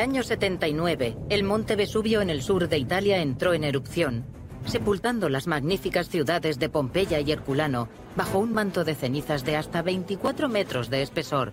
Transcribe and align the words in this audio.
año 0.00 0.22
79, 0.22 1.16
el 1.28 1.44
monte 1.44 1.76
Vesubio 1.76 2.22
en 2.22 2.30
el 2.30 2.42
sur 2.42 2.68
de 2.68 2.78
Italia 2.78 3.20
entró 3.20 3.52
en 3.52 3.64
erupción, 3.64 4.24
sepultando 4.64 5.28
las 5.28 5.46
magníficas 5.46 6.08
ciudades 6.08 6.58
de 6.58 6.68
Pompeya 6.68 7.20
y 7.20 7.30
Herculano 7.30 7.88
bajo 8.16 8.38
un 8.38 8.52
manto 8.52 8.82
de 8.84 8.94
cenizas 8.94 9.44
de 9.44 9.56
hasta 9.56 9.82
24 9.82 10.48
metros 10.48 10.90
de 10.90 11.02
espesor. 11.02 11.52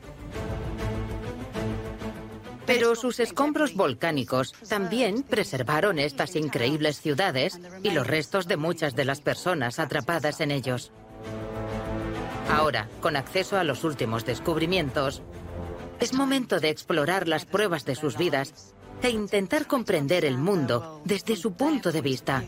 Pero 2.66 2.96
sus 2.96 3.20
escombros 3.20 3.75
volcánicos 3.75 4.54
también 4.68 5.24
preservaron 5.24 6.00
estas 6.00 6.36
increíbles 6.36 7.00
ciudades 7.02 7.60
y 7.84 7.92
los 7.92 8.07
restos 8.07 8.48
de 8.48 8.57
muchas 8.57 8.96
de 8.96 9.06
las 9.06 9.21
personas 9.21 9.79
atrapadas 9.79 10.42
en 10.42 10.52
ellos. 10.52 10.92
Ahora, 12.50 12.88
con 13.02 13.18
acceso 13.18 13.57
a 13.57 13.64
los 13.64 13.84
últimos 13.84 14.25
descubrimientos, 14.25 15.21
es 16.00 16.14
momento 16.14 16.60
de 16.60 16.69
explorar 16.69 17.28
las 17.28 17.46
pruebas 17.46 17.86
de 17.86 17.96
sus 17.96 18.18
vidas 18.18 18.74
e 19.01 19.10
intentar 19.10 19.68
comprender 19.68 20.25
el 20.25 20.38
mundo 20.38 21.01
desde 21.05 21.36
su 21.36 21.54
punto 21.54 21.92
de 21.92 22.01
vista. 22.01 22.43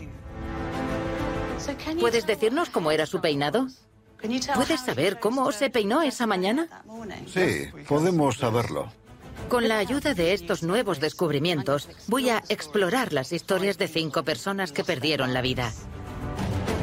¿Puedes 1.99 2.25
decirnos 2.25 2.69
cómo 2.69 2.91
era 2.91 3.05
su 3.05 3.21
peinado? 3.21 3.67
¿Puedes 4.55 4.81
saber 4.81 5.19
cómo 5.19 5.51
se 5.51 5.69
peinó 5.69 6.01
esa 6.01 6.27
mañana? 6.27 6.83
Sí, 7.27 7.67
podemos 7.87 8.37
saberlo. 8.37 8.91
Con 9.47 9.67
la 9.67 9.79
ayuda 9.79 10.13
de 10.13 10.33
estos 10.33 10.61
nuevos 10.61 10.99
descubrimientos, 10.99 11.89
voy 12.07 12.29
a 12.29 12.43
explorar 12.49 13.13
las 13.13 13.31
historias 13.31 13.77
de 13.77 13.87
cinco 13.87 14.23
personas 14.23 14.71
que 14.71 14.83
perdieron 14.83 15.33
la 15.33 15.41
vida. 15.41 15.71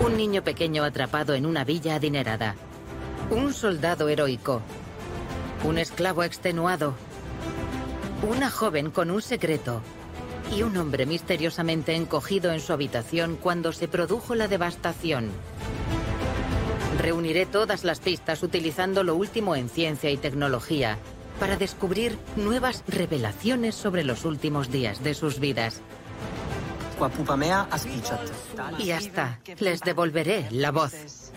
Un 0.05 0.17
niño 0.17 0.43
pequeño 0.43 0.83
atrapado 0.83 1.35
en 1.35 1.47
una 1.47 1.65
villa 1.65 1.95
adinerada. 1.95 2.55
Un 3.31 3.53
soldado 3.53 4.09
heroico. 4.09 4.63
Un 5.65 5.79
esclavo 5.79 6.23
extenuado. 6.23 6.95
Una 8.29 8.51
joven 8.51 8.91
con 8.91 9.11
un 9.11 9.23
secreto. 9.23 9.83
Y 10.57 10.63
un 10.63 10.77
hombre 10.77 11.07
misteriosamente 11.07 11.95
encogido 11.95 12.53
en 12.53 12.61
su 12.61 12.73
habitación 12.73 13.37
cuando 13.37 13.73
se 13.73 13.89
produjo 13.89 14.35
la 14.35 14.49
devastación. 14.49 15.31
Reuniré 17.01 17.47
todas 17.47 17.85
las 17.85 18.01
pistas 18.01 18.43
utilizando 18.43 19.03
lo 19.03 19.17
último 19.17 19.57
en 19.57 19.69
ciencia 19.69 20.11
y 20.11 20.17
tecnología 20.17 20.99
para 21.41 21.57
descubrir 21.57 22.17
nuevas 22.37 22.85
revelaciones 22.87 23.75
sobre 23.75 24.05
los 24.05 24.25
últimos 24.25 24.71
días 24.71 25.03
de 25.03 25.15
sus 25.15 25.41
vidas. 25.41 25.83
Y 28.79 28.91
hasta 28.91 29.41
les 29.59 29.81
devolveré 29.81 30.49
la 30.51 30.71
voz. 30.71 31.33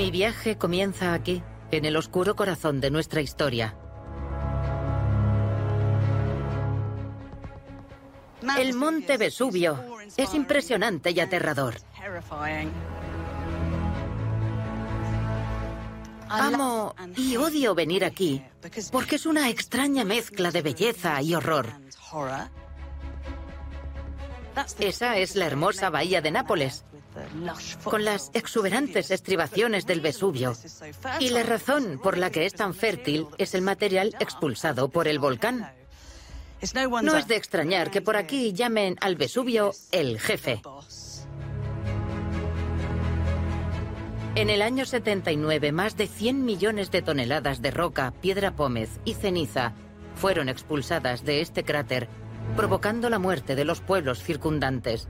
Mi 0.00 0.10
viaje 0.10 0.56
comienza 0.56 1.12
aquí, 1.12 1.42
en 1.70 1.84
el 1.84 1.94
oscuro 1.94 2.34
corazón 2.34 2.80
de 2.80 2.90
nuestra 2.90 3.20
historia. 3.20 3.76
El 8.58 8.72
monte 8.72 9.18
Vesubio 9.18 9.78
es 10.16 10.32
impresionante 10.32 11.10
y 11.10 11.20
aterrador. 11.20 11.74
Amo 16.30 16.94
y 17.14 17.36
odio 17.36 17.74
venir 17.74 18.02
aquí 18.06 18.42
porque 18.90 19.16
es 19.16 19.26
una 19.26 19.50
extraña 19.50 20.06
mezcla 20.06 20.50
de 20.50 20.62
belleza 20.62 21.20
y 21.20 21.34
horror. 21.34 21.66
Esa 24.78 25.18
es 25.18 25.36
la 25.36 25.44
hermosa 25.44 25.90
bahía 25.90 26.22
de 26.22 26.30
Nápoles, 26.30 26.86
con 27.84 28.04
las 28.04 28.30
exuberantes 28.34 29.10
estribaciones 29.10 29.86
del 29.86 30.00
Vesubio. 30.00 30.54
Y 31.18 31.30
la 31.30 31.42
razón 31.42 32.00
por 32.02 32.18
la 32.18 32.30
que 32.30 32.46
es 32.46 32.54
tan 32.54 32.74
fértil 32.74 33.26
es 33.38 33.54
el 33.54 33.62
material 33.62 34.14
expulsado 34.20 34.88
por 34.88 35.08
el 35.08 35.18
volcán. 35.18 35.72
No 37.02 37.16
es 37.16 37.26
de 37.26 37.36
extrañar 37.36 37.90
que 37.90 38.02
por 38.02 38.16
aquí 38.16 38.52
llamen 38.52 38.96
al 39.00 39.16
Vesubio 39.16 39.72
el 39.92 40.20
jefe. 40.20 40.60
En 44.36 44.48
el 44.48 44.62
año 44.62 44.86
79, 44.86 45.72
más 45.72 45.96
de 45.96 46.06
100 46.06 46.44
millones 46.44 46.90
de 46.90 47.02
toneladas 47.02 47.60
de 47.62 47.72
roca, 47.72 48.12
piedra 48.20 48.54
pómez 48.54 49.00
y 49.04 49.14
ceniza 49.14 49.72
fueron 50.14 50.48
expulsadas 50.48 51.24
de 51.24 51.40
este 51.40 51.64
cráter, 51.64 52.08
provocando 52.56 53.10
la 53.10 53.18
muerte 53.18 53.56
de 53.56 53.64
los 53.64 53.80
pueblos 53.80 54.22
circundantes. 54.22 55.08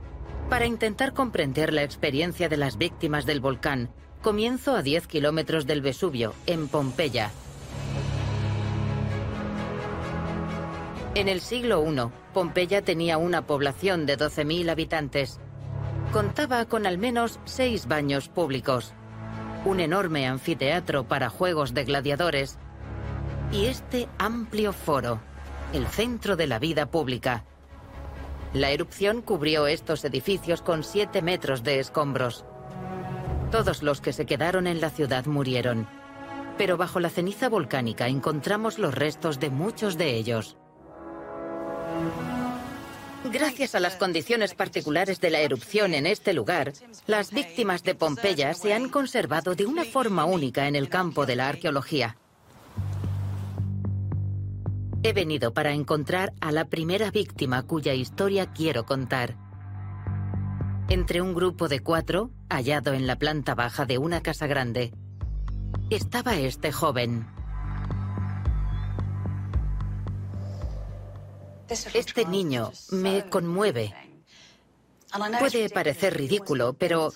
Para 0.51 0.65
intentar 0.65 1.13
comprender 1.13 1.71
la 1.71 1.83
experiencia 1.83 2.49
de 2.49 2.57
las 2.57 2.77
víctimas 2.77 3.25
del 3.25 3.39
volcán, 3.39 3.89
comienzo 4.21 4.75
a 4.75 4.81
10 4.81 5.07
kilómetros 5.07 5.65
del 5.65 5.81
Vesubio, 5.81 6.33
en 6.45 6.67
Pompeya. 6.67 7.31
En 11.15 11.29
el 11.29 11.39
siglo 11.39 11.81
I, 11.89 12.11
Pompeya 12.33 12.81
tenía 12.81 13.17
una 13.17 13.47
población 13.47 14.05
de 14.05 14.17
12.000 14.17 14.69
habitantes. 14.69 15.39
Contaba 16.11 16.65
con 16.65 16.85
al 16.85 16.97
menos 16.97 17.39
seis 17.45 17.87
baños 17.87 18.27
públicos, 18.27 18.93
un 19.63 19.79
enorme 19.79 20.27
anfiteatro 20.27 21.05
para 21.05 21.29
juegos 21.29 21.73
de 21.73 21.85
gladiadores 21.85 22.57
y 23.53 23.67
este 23.67 24.09
amplio 24.17 24.73
foro, 24.73 25.21
el 25.71 25.87
centro 25.87 26.35
de 26.35 26.47
la 26.47 26.59
vida 26.59 26.87
pública. 26.91 27.45
La 28.53 28.71
erupción 28.71 29.21
cubrió 29.21 29.65
estos 29.67 30.03
edificios 30.03 30.61
con 30.61 30.83
siete 30.83 31.21
metros 31.21 31.63
de 31.63 31.79
escombros. 31.79 32.43
Todos 33.49 33.81
los 33.81 34.01
que 34.01 34.11
se 34.11 34.25
quedaron 34.25 34.67
en 34.67 34.81
la 34.81 34.89
ciudad 34.89 35.25
murieron, 35.25 35.87
pero 36.57 36.75
bajo 36.75 36.99
la 36.99 37.09
ceniza 37.09 37.47
volcánica 37.47 38.07
encontramos 38.07 38.77
los 38.77 38.93
restos 38.93 39.39
de 39.39 39.49
muchos 39.49 39.97
de 39.97 40.15
ellos. 40.15 40.57
Gracias 43.31 43.75
a 43.75 43.79
las 43.79 43.95
condiciones 43.95 44.53
particulares 44.53 45.21
de 45.21 45.29
la 45.29 45.39
erupción 45.39 45.93
en 45.93 46.05
este 46.05 46.33
lugar, 46.33 46.73
las 47.07 47.31
víctimas 47.31 47.83
de 47.83 47.95
Pompeya 47.95 48.53
se 48.53 48.73
han 48.73 48.89
conservado 48.89 49.55
de 49.55 49.65
una 49.65 49.85
forma 49.85 50.25
única 50.25 50.67
en 50.67 50.75
el 50.75 50.89
campo 50.89 51.25
de 51.25 51.37
la 51.37 51.47
arqueología. 51.47 52.17
He 55.03 55.13
venido 55.13 55.51
para 55.51 55.73
encontrar 55.73 56.31
a 56.41 56.51
la 56.51 56.65
primera 56.65 57.09
víctima 57.09 57.63
cuya 57.63 57.95
historia 57.95 58.45
quiero 58.51 58.85
contar. 58.85 59.35
Entre 60.89 61.21
un 61.21 61.33
grupo 61.33 61.67
de 61.67 61.79
cuatro, 61.79 62.29
hallado 62.49 62.93
en 62.93 63.07
la 63.07 63.15
planta 63.17 63.55
baja 63.55 63.85
de 63.85 63.97
una 63.97 64.21
casa 64.21 64.45
grande, 64.45 64.93
estaba 65.89 66.35
este 66.35 66.71
joven. 66.71 67.27
Este 71.67 72.25
niño 72.25 72.71
me 72.91 73.27
conmueve. 73.27 73.95
Puede 75.39 75.69
parecer 75.71 76.15
ridículo, 76.15 76.73
pero 76.73 77.11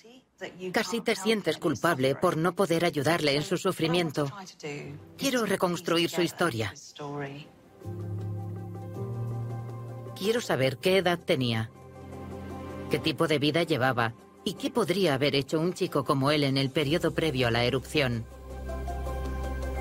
casi 0.72 1.02
te 1.02 1.16
sientes 1.16 1.57
culpable 1.57 2.16
por 2.16 2.35
no 2.35 2.56
poder 2.56 2.84
ayudarle 2.84 3.35
en 3.35 3.44
su 3.44 3.57
sufrimiento. 3.57 4.31
Quiero 5.17 5.46
reconstruir 5.46 6.09
su 6.09 6.22
historia. 6.23 6.73
Quiero 10.16 10.41
saber 10.41 10.78
qué 10.78 10.97
edad 10.97 11.19
tenía, 11.19 11.72
qué 12.90 13.00
tipo 13.00 13.28
de 13.28 13.40
vida 13.40 13.63
llevaba 13.63 14.13
y 14.44 14.53
qué 14.53 14.69
podría 14.69 15.16
haber 15.16 15.35
hecho 15.35 15.59
un 15.59 15.73
chico 15.73 16.06
como 16.06 16.31
él 16.31 16.44
en 16.44 16.57
el 16.57 16.69
periodo 16.69 17.13
previo 17.13 17.47
a 17.47 17.51
la 17.51 17.66
erupción. 17.66 18.25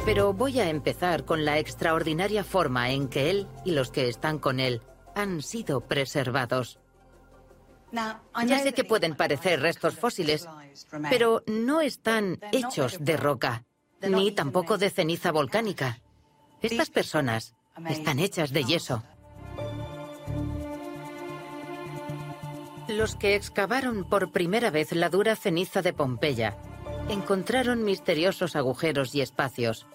Pero 0.04 0.32
voy 0.32 0.60
a 0.60 0.68
empezar 0.68 1.24
con 1.24 1.44
la 1.44 1.58
extraordinaria 1.58 2.44
forma 2.44 2.90
en 2.90 3.08
que 3.08 3.30
él 3.30 3.46
y 3.64 3.72
los 3.72 3.90
que 3.90 4.08
están 4.08 4.38
con 4.38 4.60
él 4.60 4.82
han 5.14 5.40
sido 5.40 5.80
preservados. 5.82 6.78
Ya 7.92 8.58
sé 8.58 8.72
que 8.72 8.84
pueden 8.84 9.14
parecer 9.14 9.60
restos 9.60 9.94
fósiles, 9.94 10.48
pero 11.08 11.42
no 11.46 11.80
están 11.80 12.40
hechos 12.52 12.98
de 13.00 13.16
roca, 13.16 13.64
ni 14.00 14.32
tampoco 14.32 14.78
de 14.78 14.90
ceniza 14.90 15.30
volcánica. 15.30 16.00
Estas 16.60 16.90
personas 16.90 17.54
están 17.88 18.18
hechas 18.18 18.52
de 18.52 18.64
yeso. 18.64 19.02
Los 22.88 23.16
que 23.16 23.34
excavaron 23.34 24.04
por 24.04 24.30
primera 24.30 24.70
vez 24.70 24.92
la 24.92 25.08
dura 25.08 25.36
ceniza 25.36 25.82
de 25.82 25.92
Pompeya 25.92 26.56
encontraron 27.08 27.84
misteriosos 27.84 28.56
agujeros 28.56 29.14
y 29.14 29.20
espacios. 29.20 29.86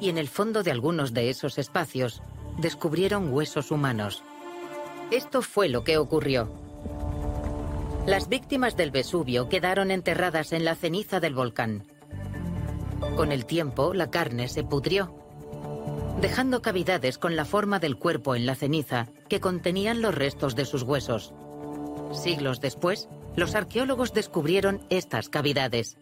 Y 0.00 0.08
en 0.08 0.18
el 0.18 0.28
fondo 0.28 0.62
de 0.62 0.70
algunos 0.70 1.14
de 1.14 1.30
esos 1.30 1.58
espacios 1.58 2.22
descubrieron 2.58 3.32
huesos 3.32 3.70
humanos. 3.70 4.22
Esto 5.10 5.42
fue 5.42 5.68
lo 5.68 5.84
que 5.84 5.98
ocurrió. 5.98 6.52
Las 8.06 8.28
víctimas 8.28 8.76
del 8.76 8.90
Vesubio 8.90 9.48
quedaron 9.48 9.90
enterradas 9.90 10.52
en 10.52 10.64
la 10.64 10.74
ceniza 10.74 11.20
del 11.20 11.34
volcán. 11.34 11.86
Con 13.16 13.32
el 13.32 13.46
tiempo, 13.46 13.94
la 13.94 14.10
carne 14.10 14.48
se 14.48 14.64
pudrió, 14.64 15.23
dejando 16.24 16.62
cavidades 16.62 17.18
con 17.18 17.36
la 17.36 17.44
forma 17.44 17.80
del 17.80 17.98
cuerpo 17.98 18.34
en 18.34 18.46
la 18.46 18.54
ceniza 18.54 19.08
que 19.28 19.40
contenían 19.40 20.00
los 20.00 20.14
restos 20.14 20.56
de 20.56 20.64
sus 20.64 20.82
huesos. 20.82 21.34
Siglos 22.14 22.62
después, 22.62 23.10
los 23.36 23.54
arqueólogos 23.54 24.14
descubrieron 24.14 24.86
estas 24.88 25.28
cavidades. 25.28 25.98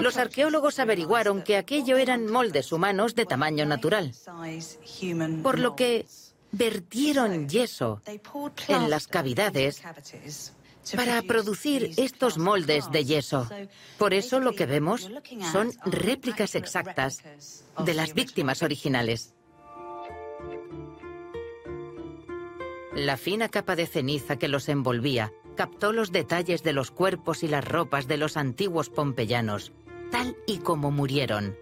Los 0.00 0.16
arqueólogos 0.16 0.78
averiguaron 0.78 1.42
que 1.42 1.58
aquello 1.58 1.98
eran 1.98 2.32
moldes 2.32 2.72
humanos 2.72 3.14
de 3.14 3.26
tamaño 3.26 3.66
natural, 3.66 4.14
por 5.42 5.58
lo 5.58 5.76
que 5.76 6.06
vertieron 6.50 7.46
yeso 7.50 8.00
en 8.68 8.88
las 8.88 9.08
cavidades 9.08 9.82
para 10.96 11.22
producir 11.22 11.92
estos 11.96 12.38
moldes 12.38 12.90
de 12.90 13.04
yeso. 13.04 13.48
Por 13.98 14.14
eso 14.14 14.40
lo 14.40 14.54
que 14.54 14.66
vemos 14.66 15.10
son 15.52 15.72
réplicas 15.84 16.54
exactas 16.54 17.22
de 17.84 17.94
las 17.94 18.14
víctimas 18.14 18.62
originales. 18.62 19.34
La 22.94 23.16
fina 23.16 23.48
capa 23.48 23.74
de 23.74 23.86
ceniza 23.86 24.36
que 24.36 24.48
los 24.48 24.68
envolvía 24.68 25.32
captó 25.56 25.92
los 25.92 26.12
detalles 26.12 26.62
de 26.62 26.72
los 26.72 26.90
cuerpos 26.90 27.42
y 27.42 27.48
las 27.48 27.64
ropas 27.64 28.06
de 28.06 28.16
los 28.16 28.36
antiguos 28.36 28.90
pompeyanos, 28.90 29.72
tal 30.10 30.36
y 30.46 30.58
como 30.58 30.90
murieron. 30.90 31.56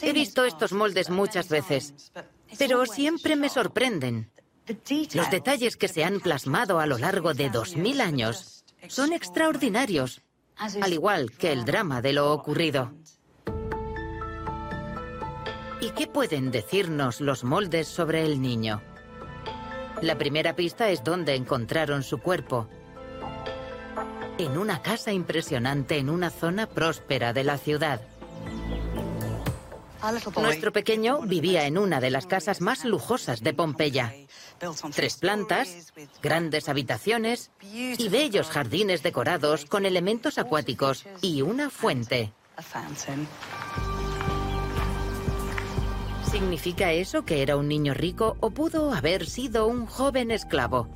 He 0.00 0.12
visto 0.12 0.44
estos 0.44 0.72
moldes 0.72 1.10
muchas 1.10 1.48
veces, 1.48 2.12
pero 2.58 2.86
siempre 2.86 3.36
me 3.36 3.48
sorprenden. 3.48 4.30
Los 5.14 5.30
detalles 5.30 5.76
que 5.76 5.88
se 5.88 6.04
han 6.04 6.20
plasmado 6.20 6.80
a 6.80 6.86
lo 6.86 6.98
largo 6.98 7.34
de 7.34 7.50
2.000 7.50 8.00
años 8.00 8.64
son 8.88 9.12
extraordinarios, 9.12 10.22
al 10.56 10.92
igual 10.92 11.32
que 11.32 11.52
el 11.52 11.64
drama 11.64 12.02
de 12.02 12.12
lo 12.12 12.32
ocurrido. 12.32 12.92
¿Y 15.80 15.90
qué 15.90 16.06
pueden 16.06 16.50
decirnos 16.50 17.20
los 17.20 17.42
moldes 17.42 17.88
sobre 17.88 18.24
el 18.24 18.40
niño? 18.40 18.82
La 20.00 20.16
primera 20.16 20.54
pista 20.54 20.90
es 20.90 21.02
dónde 21.02 21.34
encontraron 21.34 22.02
su 22.02 22.18
cuerpo. 22.18 22.68
En 24.38 24.58
una 24.58 24.82
casa 24.82 25.12
impresionante 25.12 25.98
en 25.98 26.10
una 26.10 26.30
zona 26.30 26.66
próspera 26.68 27.32
de 27.32 27.44
la 27.44 27.58
ciudad. 27.58 28.00
Nuestro 30.40 30.72
pequeño 30.72 31.20
vivía 31.22 31.66
en 31.66 31.78
una 31.78 32.00
de 32.00 32.10
las 32.10 32.26
casas 32.26 32.60
más 32.60 32.84
lujosas 32.84 33.40
de 33.40 33.54
Pompeya. 33.54 34.12
Tres 34.94 35.16
plantas, 35.16 35.92
grandes 36.22 36.68
habitaciones 36.68 37.50
y 37.62 38.08
bellos 38.08 38.48
jardines 38.48 39.02
decorados 39.02 39.64
con 39.64 39.86
elementos 39.86 40.38
acuáticos 40.38 41.04
y 41.20 41.42
una 41.42 41.68
fuente. 41.68 42.32
¿Significa 46.30 46.92
eso 46.92 47.24
que 47.24 47.42
era 47.42 47.56
un 47.56 47.66
niño 47.66 47.92
rico 47.92 48.36
o 48.40 48.50
pudo 48.50 48.92
haber 48.94 49.26
sido 49.26 49.66
un 49.66 49.86
joven 49.86 50.30
esclavo? 50.30 50.88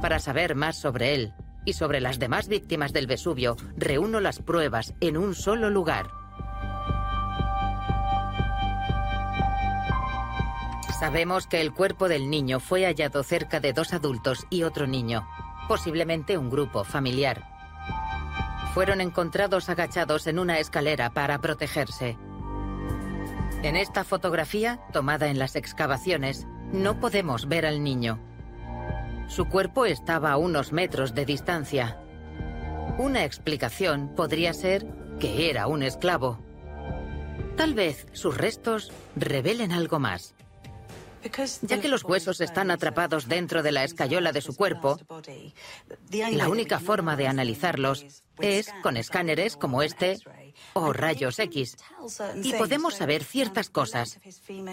Para 0.00 0.20
saber 0.20 0.54
más 0.54 0.76
sobre 0.76 1.14
él 1.14 1.34
y 1.64 1.72
sobre 1.72 2.00
las 2.00 2.18
demás 2.18 2.46
víctimas 2.46 2.92
del 2.92 3.06
Vesubio, 3.06 3.56
reúno 3.76 4.20
las 4.20 4.38
pruebas 4.38 4.94
en 5.00 5.16
un 5.16 5.34
solo 5.34 5.70
lugar. 5.70 6.21
Sabemos 11.02 11.48
que 11.48 11.60
el 11.60 11.72
cuerpo 11.72 12.08
del 12.08 12.30
niño 12.30 12.60
fue 12.60 12.84
hallado 12.84 13.24
cerca 13.24 13.58
de 13.58 13.72
dos 13.72 13.92
adultos 13.92 14.46
y 14.50 14.62
otro 14.62 14.86
niño, 14.86 15.28
posiblemente 15.66 16.38
un 16.38 16.48
grupo 16.48 16.84
familiar. 16.84 17.42
Fueron 18.72 19.00
encontrados 19.00 19.68
agachados 19.68 20.28
en 20.28 20.38
una 20.38 20.60
escalera 20.60 21.10
para 21.10 21.40
protegerse. 21.40 22.16
En 23.64 23.74
esta 23.74 24.04
fotografía, 24.04 24.78
tomada 24.92 25.26
en 25.26 25.40
las 25.40 25.56
excavaciones, 25.56 26.46
no 26.70 27.00
podemos 27.00 27.48
ver 27.48 27.66
al 27.66 27.82
niño. 27.82 28.20
Su 29.26 29.46
cuerpo 29.46 29.86
estaba 29.86 30.30
a 30.30 30.36
unos 30.36 30.70
metros 30.70 31.16
de 31.16 31.24
distancia. 31.24 31.98
Una 32.96 33.24
explicación 33.24 34.14
podría 34.14 34.54
ser 34.54 34.86
que 35.18 35.50
era 35.50 35.66
un 35.66 35.82
esclavo. 35.82 36.38
Tal 37.56 37.74
vez 37.74 38.06
sus 38.12 38.36
restos 38.36 38.92
revelen 39.16 39.72
algo 39.72 39.98
más. 39.98 40.36
Ya 41.62 41.80
que 41.80 41.88
los 41.88 42.04
huesos 42.04 42.40
están 42.40 42.70
atrapados 42.70 43.28
dentro 43.28 43.62
de 43.62 43.72
la 43.72 43.84
escayola 43.84 44.32
de 44.32 44.40
su 44.40 44.56
cuerpo, 44.56 44.98
la 46.10 46.48
única 46.48 46.80
forma 46.80 47.16
de 47.16 47.28
analizarlos 47.28 48.04
es 48.38 48.72
con 48.82 48.96
escáneres 48.96 49.56
como 49.56 49.82
este 49.82 50.18
o 50.74 50.92
rayos 50.92 51.38
X. 51.38 51.76
Y 52.42 52.52
podemos 52.54 52.94
saber 52.94 53.24
ciertas 53.24 53.70
cosas. 53.70 54.18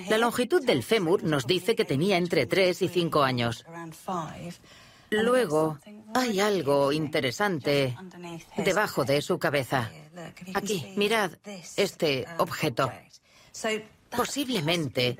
La 0.10 0.18
longitud 0.18 0.66
del 0.66 0.84
fémur 0.84 1.24
nos 1.24 1.46
dice 1.46 1.75
que 1.75 1.86
tenía 1.86 2.18
entre 2.18 2.46
3 2.46 2.81
y 2.81 2.88
5 2.88 3.24
años. 3.24 3.66
Luego, 5.10 5.80
hay 6.13 6.40
algo 6.40 6.92
interesante 6.92 7.95
debajo 8.57 9.06
de 9.06 9.22
su 9.22 9.40
cabeza. 9.40 9.92
Aquí, 10.54 10.94
mirad 10.95 11.31
este 11.78 12.25
objeto. 12.38 12.92
Posiblemente 14.15 15.17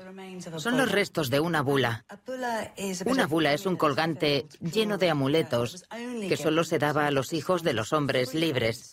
son 0.58 0.76
los 0.76 0.90
restos 0.90 1.30
de 1.30 1.40
una 1.40 1.62
bula. 1.62 2.04
Una 3.06 3.26
bula 3.26 3.52
es 3.52 3.66
un 3.66 3.76
colgante 3.76 4.46
lleno 4.60 4.98
de 4.98 5.10
amuletos 5.10 5.84
que 6.28 6.36
solo 6.36 6.64
se 6.64 6.78
daba 6.78 7.06
a 7.06 7.10
los 7.10 7.32
hijos 7.32 7.62
de 7.62 7.72
los 7.72 7.92
hombres 7.92 8.34
libres. 8.34 8.92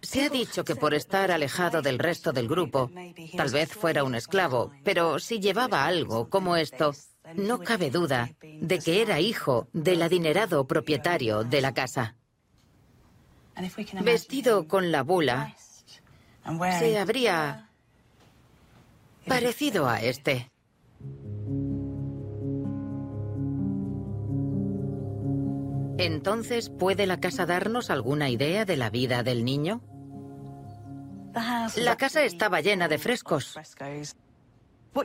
Se 0.00 0.24
ha 0.24 0.28
dicho 0.28 0.64
que 0.64 0.74
por 0.74 0.94
estar 0.94 1.30
alejado 1.30 1.80
del 1.80 1.98
resto 1.98 2.32
del 2.32 2.48
grupo, 2.48 2.90
tal 3.36 3.50
vez 3.50 3.72
fuera 3.72 4.02
un 4.02 4.16
esclavo, 4.16 4.72
pero 4.82 5.20
si 5.20 5.38
llevaba 5.38 5.84
algo 5.86 6.28
como 6.28 6.56
esto, 6.56 6.92
no 7.36 7.60
cabe 7.60 7.90
duda 7.90 8.30
de 8.42 8.78
que 8.80 9.00
era 9.00 9.20
hijo 9.20 9.68
del 9.72 10.02
adinerado 10.02 10.66
propietario 10.66 11.44
de 11.44 11.60
la 11.60 11.72
casa. 11.72 12.16
Vestido 14.02 14.66
con 14.66 14.90
la 14.90 15.02
bula, 15.02 15.54
se 16.80 16.98
habría 16.98 17.68
parecido 19.26 19.88
a 19.88 20.00
este. 20.00 20.50
Entonces, 25.98 26.70
¿puede 26.70 27.06
la 27.06 27.20
casa 27.20 27.46
darnos 27.46 27.90
alguna 27.90 28.28
idea 28.28 28.64
de 28.64 28.76
la 28.76 28.90
vida 28.90 29.22
del 29.22 29.44
niño? 29.44 29.82
La 31.76 31.96
casa 31.96 32.24
estaba 32.24 32.60
llena 32.60 32.88
de 32.88 32.98
frescos. 32.98 33.56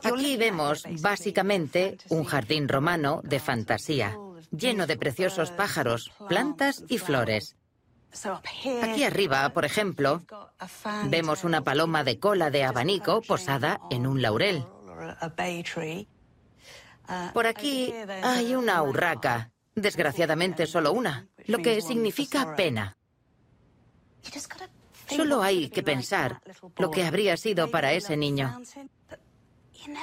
Aquí 0.04 0.38
vemos 0.38 0.84
básicamente 1.02 1.98
un 2.10 2.26
jardín 2.26 2.68
romano 2.68 3.22
de 3.24 3.40
fantasía, 3.40 4.18
lleno 4.52 4.88
de 4.88 4.98
preciosos 4.98 5.52
pájaros, 5.52 6.12
plantas 6.28 6.84
y 6.90 6.98
flores. 6.98 7.56
Aquí 8.84 9.04
arriba, 9.04 9.50
por 9.50 9.66
ejemplo, 9.66 10.22
vemos 11.06 11.44
una 11.44 11.64
paloma 11.64 12.04
de 12.04 12.20
cola 12.20 12.50
de 12.50 12.64
abanico 12.64 13.22
posada 13.22 13.80
en 13.90 14.08
un 14.08 14.22
laurel. 14.22 14.66
Por 17.34 17.48
aquí 17.48 17.94
hay 18.24 18.56
una 18.56 18.84
urraca, 18.84 19.52
desgraciadamente 19.76 20.68
solo 20.68 20.92
una, 20.92 21.28
lo 21.46 21.60
que 21.60 21.82
significa 21.82 22.56
pena. 22.56 22.98
Solo 25.08 25.42
hay 25.42 25.70
que 25.70 25.84
pensar 25.84 26.42
lo 26.78 26.92
que 26.92 27.06
habría 27.06 27.38
sido 27.38 27.72
para 27.72 27.94
ese 27.94 28.18
niño. 28.18 28.60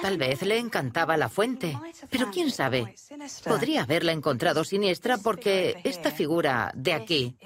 Tal 0.03 0.19
vez 0.19 0.43
le 0.43 0.59
encantaba 0.59 1.17
la 1.17 1.29
fuente, 1.29 1.79
pero 2.11 2.31
quién 2.31 2.51
sabe. 2.51 2.95
Podría 3.45 3.83
haberla 3.83 4.13
encontrado 4.13 4.65
siniestra 4.65 5.19
porque 5.19 5.81
esta 5.85 6.11
figura 6.11 6.73
de 6.75 6.93
aquí 6.93 7.37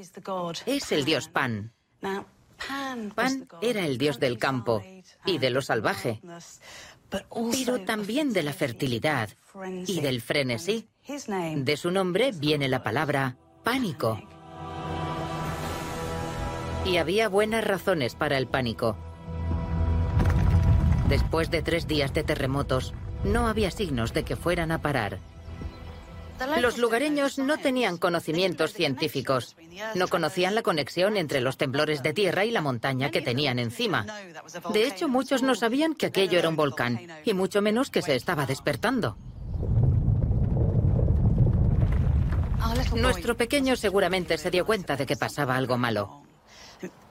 es 0.67 0.93
el 0.93 1.05
dios 1.05 1.29
Pan. 1.29 1.73
Pan 3.15 3.49
era 3.63 3.87
el 3.87 3.99
dios 3.99 4.19
del 4.19 4.39
campo 4.39 4.83
y 5.25 5.39
de 5.39 5.51
lo 5.51 5.63
salvaje, 5.63 6.21
pero 7.09 7.81
también 7.85 8.33
de 8.33 8.43
la 8.43 8.53
fertilidad 8.53 9.31
y 9.87 10.01
del 10.01 10.21
frenesí. 10.21 10.89
De 11.57 11.77
su 11.77 11.91
nombre 11.91 12.33
viene 12.33 12.69
la 12.69 12.83
palabra 12.83 13.37
pánico. 13.65 14.21
Y 16.85 16.97
había 16.97 17.29
buenas 17.29 17.65
razones 17.65 18.15
para 18.15 18.39
el 18.39 18.47
pánico. 18.47 18.97
Después 21.09 21.51
de 21.51 21.63
tres 21.63 21.87
días 21.87 22.13
de 22.13 22.23
terremotos, 22.23 22.93
no 23.25 23.49
había 23.49 23.71
signos 23.71 24.13
de 24.13 24.25
que 24.25 24.37
fueran 24.37 24.71
a 24.71 24.83
parar. 24.83 25.19
Los 26.61 26.79
lugareños 26.79 27.39
no 27.39 27.59
tenían 27.59 27.97
conocimientos 27.97 28.73
científicos. 28.73 29.57
No 29.95 30.09
conocían 30.09 30.55
la 30.55 30.63
conexión 30.63 31.17
entre 31.17 31.41
los 31.41 31.57
temblores 31.57 32.03
de 32.03 32.13
tierra 32.13 32.45
y 32.45 32.51
la 32.51 32.61
montaña 32.61 33.11
que 33.11 33.23
tenían 33.23 33.59
encima. 33.59 34.07
De 34.73 34.87
hecho, 34.87 35.09
muchos 35.09 35.43
no 35.43 35.55
sabían 35.55 35.95
que 35.95 36.07
aquello 36.07 36.39
era 36.39 36.49
un 36.49 36.57
volcán, 36.57 37.01
y 37.25 37.35
mucho 37.35 37.63
menos 37.63 37.91
que 37.91 38.03
se 38.03 38.15
estaba 38.15 38.47
despertando. 38.47 39.17
Nuestro 42.95 43.37
pequeño 43.37 43.77
seguramente 43.77 44.39
se 44.39 44.51
dio 44.51 44.67
cuenta 44.67 44.97
de 44.97 45.07
que 45.07 45.17
pasaba 45.17 45.57
algo 45.57 45.79
malo. 45.79 46.23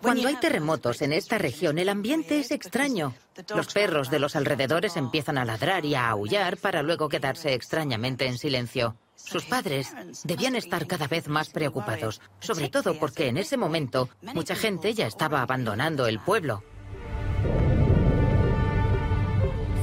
Cuando 0.02 0.28
hay 0.28 0.36
terremotos 0.36 1.02
en 1.02 1.14
esta 1.14 1.38
región, 1.38 1.78
el 1.78 1.90
ambiente 1.90 2.40
es 2.40 2.52
extraño. 2.52 3.14
Los 3.54 3.74
perros 3.74 4.10
de 4.10 4.20
los 4.20 4.36
alrededores 4.36 4.96
empiezan 4.96 5.38
a 5.38 5.46
ladrar 5.46 5.86
y 5.86 5.96
a 5.96 6.10
aullar 6.10 6.58
para 6.58 6.82
luego 6.84 7.10
quedarse 7.10 7.54
extrañamente 7.54 8.26
en 8.26 8.38
silencio. 8.38 8.96
Sus 9.16 9.46
padres 9.46 9.94
debían 10.24 10.56
estar 10.56 10.86
cada 10.88 11.08
vez 11.08 11.28
más 11.28 11.50
preocupados, 11.50 12.22
sobre 12.40 12.70
todo 12.70 12.98
porque 13.00 13.28
en 13.28 13.38
ese 13.38 13.58
momento 13.58 14.10
mucha 14.22 14.56
gente 14.56 14.94
ya 14.94 15.08
estaba 15.08 15.42
abandonando 15.42 16.08
el 16.08 16.20
pueblo. 16.20 16.64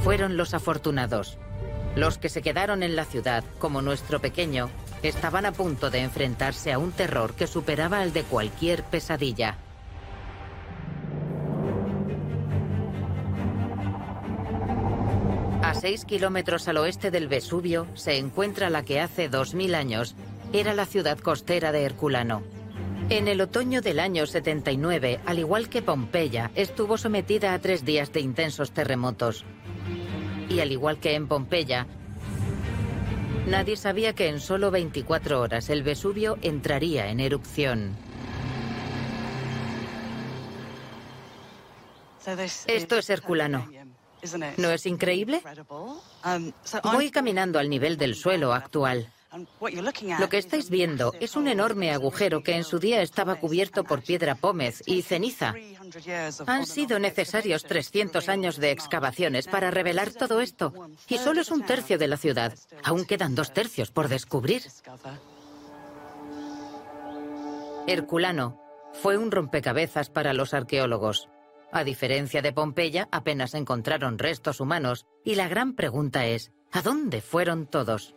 Fueron 0.03 0.37
los 0.37 0.53
afortunados. 0.53 1.37
Los 1.95 2.17
que 2.17 2.29
se 2.29 2.41
quedaron 2.41 2.83
en 2.83 2.95
la 2.95 3.05
ciudad, 3.05 3.43
como 3.59 3.81
nuestro 3.81 4.19
pequeño, 4.19 4.69
estaban 5.03 5.45
a 5.45 5.51
punto 5.51 5.89
de 5.89 5.99
enfrentarse 5.99 6.71
a 6.71 6.79
un 6.79 6.91
terror 6.91 7.35
que 7.35 7.47
superaba 7.47 7.99
al 7.99 8.13
de 8.13 8.23
cualquier 8.23 8.83
pesadilla. 8.83 9.57
A 15.65 15.73
seis 15.73 16.05
kilómetros 16.05 16.67
al 16.67 16.77
oeste 16.77 17.09
del 17.09 17.27
Vesubio 17.27 17.87
se 17.95 18.19
encuentra 18.19 18.69
la 18.69 18.85
que 18.85 19.01
hace 19.01 19.31
2.000 19.31 19.73
años 19.73 20.15
era 20.53 20.75
la 20.75 20.85
ciudad 20.85 21.17
costera 21.17 21.71
de 21.71 21.81
Herculano. 21.81 22.43
En 23.09 23.27
el 23.27 23.41
otoño 23.41 23.81
del 23.81 23.99
año 23.99 24.27
79, 24.27 25.21
al 25.25 25.39
igual 25.39 25.67
que 25.67 25.81
Pompeya, 25.81 26.51
estuvo 26.53 26.99
sometida 26.99 27.55
a 27.55 27.59
tres 27.59 27.83
días 27.83 28.13
de 28.13 28.19
intensos 28.19 28.73
terremotos. 28.73 29.43
Y 30.49 30.59
al 30.59 30.71
igual 30.71 30.99
que 30.99 31.15
en 31.15 31.27
Pompeya, 31.27 31.87
nadie 33.47 33.75
sabía 33.75 34.13
que 34.13 34.27
en 34.27 34.41
solo 34.41 34.69
24 34.69 35.41
horas 35.41 35.71
el 35.71 35.81
Vesubio 35.81 36.37
entraría 36.43 37.09
en 37.09 37.19
erupción. 37.19 37.95
Esto 42.67 42.99
es 42.99 43.09
Herculano. 43.09 43.67
¿No 44.57 44.71
es 44.71 44.85
increíble? 44.85 45.41
Voy 46.83 47.11
caminando 47.11 47.59
al 47.59 47.69
nivel 47.69 47.97
del 47.97 48.15
suelo 48.15 48.53
actual. 48.53 49.11
Lo 50.19 50.29
que 50.29 50.37
estáis 50.37 50.69
viendo 50.69 51.13
es 51.19 51.35
un 51.35 51.49
enorme 51.49 51.91
agujero 51.91 52.41
que 52.41 52.55
en 52.55 52.63
su 52.63 52.79
día 52.79 53.01
estaba 53.01 53.35
cubierto 53.35 53.83
por 53.83 54.01
piedra 54.01 54.35
pómez 54.35 54.81
y 54.85 55.01
ceniza. 55.01 55.53
Han 56.45 56.65
sido 56.65 56.99
necesarios 56.99 57.63
300 57.63 58.29
años 58.29 58.57
de 58.57 58.71
excavaciones 58.71 59.47
para 59.47 59.71
revelar 59.71 60.11
todo 60.11 60.39
esto, 60.39 60.73
y 61.09 61.17
solo 61.17 61.41
es 61.41 61.51
un 61.51 61.65
tercio 61.65 61.97
de 61.97 62.07
la 62.07 62.17
ciudad. 62.17 62.53
Aún 62.83 63.03
quedan 63.05 63.35
dos 63.35 63.51
tercios 63.53 63.91
por 63.91 64.07
descubrir. 64.07 64.63
Herculano 67.87 68.61
fue 68.93 69.17
un 69.17 69.31
rompecabezas 69.31 70.09
para 70.09 70.33
los 70.33 70.53
arqueólogos. 70.53 71.27
A 71.75 71.83
diferencia 71.83 72.41
de 72.41 72.53
Pompeya, 72.53 73.09
apenas 73.11 73.53
encontraron 73.53 74.17
restos 74.17 74.61
humanos, 74.61 75.05
y 75.25 75.35
la 75.35 75.49
gran 75.49 75.75
pregunta 75.75 76.25
es, 76.25 76.53
¿a 76.71 76.81
dónde 76.81 77.19
fueron 77.19 77.67
todos? 77.67 78.15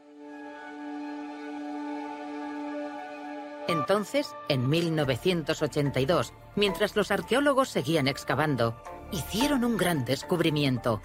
Entonces, 3.67 4.33
en 4.49 4.69
1982, 4.69 6.35
mientras 6.55 6.95
los 6.95 7.11
arqueólogos 7.11 7.69
seguían 7.69 8.07
excavando, 8.07 8.81
hicieron 9.11 9.65
un 9.65 9.77
gran 9.77 10.05
descubrimiento. 10.05 11.03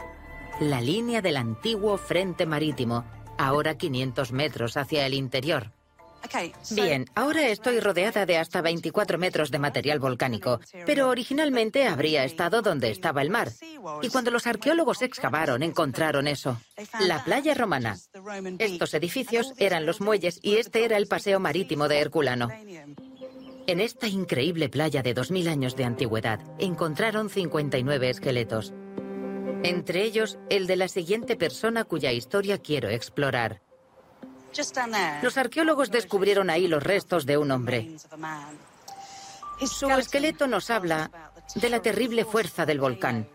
La 0.60 0.79
línea 0.79 1.24
del 1.24 1.38
antiguo 1.38 1.98
frente 1.98 2.45
marítimo, 2.45 3.03
ahora 3.39 3.79
500 3.79 4.31
metros 4.31 4.77
hacia 4.77 5.07
el 5.07 5.15
interior. 5.15 5.72
Bien, 6.72 7.06
ahora 7.15 7.48
estoy 7.48 7.80
rodeada 7.80 8.25
de 8.25 8.38
hasta 8.38 8.62
24 8.62 9.18
metros 9.18 9.51
de 9.51 9.60
material 9.60 10.00
volcánico, 10.00 10.60
pero 10.86 11.10
originalmente 11.10 11.88
habría 11.88 12.24
estado 12.24 12.62
donde 12.62 12.89
estaba 12.89 13.22
el 13.22 13.30
mar. 13.30 13.50
Y 14.01 14.10
cuando 14.10 14.32
los 14.32 14.48
arqueólogos 14.48 15.01
excavaron, 15.01 15.63
encontraron 15.63 16.27
eso, 16.27 16.60
la 17.00 17.24
playa 17.24 17.53
romana. 17.53 17.98
Estos 18.60 18.94
edificios 18.94 19.53
eran 19.58 19.86
los 19.86 20.01
muelles 20.01 20.39
y 20.42 20.56
este 20.56 20.86
era 20.86 20.98
el 20.98 21.08
paseo 21.08 21.39
marítimo 21.39 21.88
de 21.88 22.00
Herculano. 22.00 22.50
En 23.65 23.80
esta 23.80 24.08
increíble 24.08 24.68
playa 24.68 25.01
de 25.01 25.15
2.000 25.15 25.48
años 25.48 25.75
de 25.75 25.86
antigüedad, 25.86 26.39
encontraron 26.60 27.30
59 27.30 28.10
esqueletos. 28.10 28.74
Entre 29.63 30.03
ellos, 30.03 30.38
el 30.50 30.68
de 30.68 30.75
la 30.75 30.89
siguiente 30.89 31.38
persona 31.38 31.86
cuya 31.86 32.12
historia 32.12 32.58
quiero 32.58 32.89
explorar. 32.89 33.62
Los 35.22 35.38
arqueólogos 35.38 35.91
descubrieron 35.91 36.50
ahí 36.50 36.67
los 36.67 36.83
restos 36.83 37.25
de 37.25 37.38
un 37.38 37.51
hombre. 37.51 37.95
Su 39.65 39.89
esqueleto 39.89 40.48
nos 40.48 40.69
habla 40.69 41.10
de 41.55 41.69
la 41.69 41.81
terrible 41.81 42.25
fuerza 42.25 42.65
del 42.65 42.79
volcán. 42.79 43.27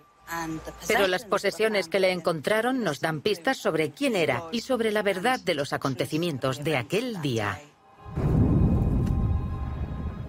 Pero 0.87 1.06
las 1.06 1.25
posesiones 1.25 1.88
que 1.88 2.00
le 2.00 2.12
encontraron 2.12 2.84
nos 2.84 3.00
dan 3.00 3.22
pistas 3.22 3.56
sobre 3.56 3.90
quién 3.92 4.14
era 4.14 4.44
y 4.52 4.60
sobre 4.60 4.92
la 4.92 5.02
verdad 5.02 5.40
de 5.40 5.54
los 5.54 5.72
acontecimientos 5.72 6.62
de 6.62 6.76
aquel 6.76 7.20
día. 7.22 7.58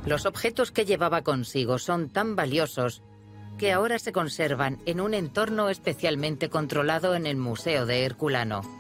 Los 0.05 0.25
objetos 0.25 0.71
que 0.71 0.85
llevaba 0.85 1.21
consigo 1.21 1.77
son 1.77 2.09
tan 2.09 2.35
valiosos 2.35 3.03
que 3.57 3.73
ahora 3.73 3.99
se 3.99 4.13
conservan 4.13 4.79
en 4.85 5.01
un 5.01 5.13
entorno 5.13 5.69
especialmente 5.69 6.49
controlado 6.49 7.13
en 7.13 7.25
el 7.25 7.35
Museo 7.35 7.85
de 7.85 8.05
Herculano 8.05 8.78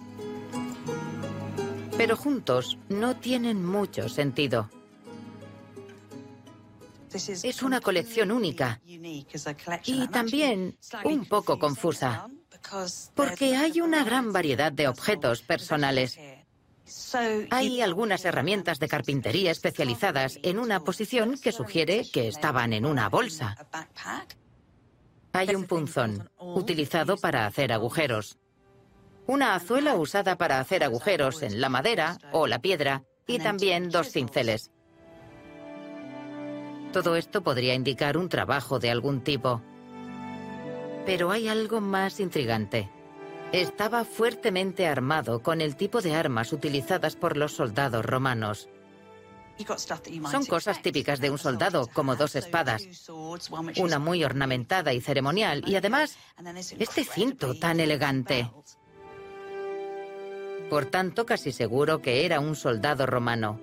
pero 1.99 2.15
juntos 2.15 2.77
no 2.87 3.17
tienen 3.17 3.65
mucho 3.65 4.07
sentido. 4.07 4.69
Es 7.13 7.61
una 7.61 7.81
colección 7.81 8.31
única 8.31 8.79
y 8.85 10.07
también 10.07 10.77
un 11.03 11.25
poco 11.25 11.59
confusa, 11.59 12.29
porque 13.15 13.57
hay 13.57 13.81
una 13.81 14.05
gran 14.05 14.31
variedad 14.31 14.71
de 14.71 14.87
objetos 14.87 15.41
personales. 15.41 16.17
Hay 17.49 17.81
algunas 17.81 18.23
herramientas 18.23 18.79
de 18.79 18.87
carpintería 18.87 19.51
especializadas 19.51 20.39
en 20.41 20.57
una 20.57 20.79
posición 20.79 21.37
que 21.37 21.51
sugiere 21.51 22.09
que 22.09 22.29
estaban 22.29 22.71
en 22.71 22.85
una 22.85 23.09
bolsa. 23.09 23.57
Hay 25.33 25.53
un 25.53 25.65
punzón, 25.65 26.31
utilizado 26.39 27.17
para 27.17 27.45
hacer 27.45 27.73
agujeros 27.73 28.37
una 29.29 29.53
azuela 29.53 29.93
usada 29.93 30.39
para 30.39 30.59
hacer 30.59 30.83
agujeros 30.83 31.43
en 31.43 31.61
la 31.61 31.69
madera 31.69 32.17
o 32.31 32.47
la 32.47 32.63
piedra 32.63 33.03
y 33.27 33.37
también 33.37 33.91
dos 33.91 34.09
cinceles. 34.09 34.71
Todo 36.91 37.15
esto 37.15 37.43
podría 37.43 37.75
indicar 37.75 38.17
un 38.17 38.27
trabajo 38.27 38.79
de 38.79 38.89
algún 38.89 39.23
tipo. 39.23 39.61
Pero 41.05 41.29
hay 41.29 41.47
algo 41.47 41.79
más 41.79 42.19
intrigante. 42.19 42.89
Estaba 43.51 44.03
fuertemente 44.03 44.87
armado 44.87 45.43
con 45.43 45.61
el 45.61 45.75
tipo 45.75 46.01
de 46.01 46.15
armas 46.15 46.51
utilizadas 46.51 47.15
por 47.15 47.37
los 47.37 47.53
soldados 47.53 48.03
romanos. 48.03 48.67
Son 50.31 50.43
cosas 50.47 50.81
típicas 50.81 51.19
de 51.19 51.29
un 51.29 51.37
soldado, 51.37 51.85
como 51.93 52.15
dos 52.15 52.35
espadas, 52.35 52.81
una 53.77 53.99
muy 53.99 54.23
ornamentada 54.23 54.91
y 54.91 55.01
ceremonial, 55.01 55.63
y 55.67 55.75
además 55.75 56.17
este 56.79 57.03
cinto 57.03 57.53
tan 57.59 57.79
elegante. 57.79 58.49
Por 60.69 60.85
tanto, 60.85 61.25
casi 61.25 61.51
seguro 61.51 62.01
que 62.01 62.25
era 62.25 62.39
un 62.39 62.55
soldado 62.55 63.05
romano. 63.05 63.59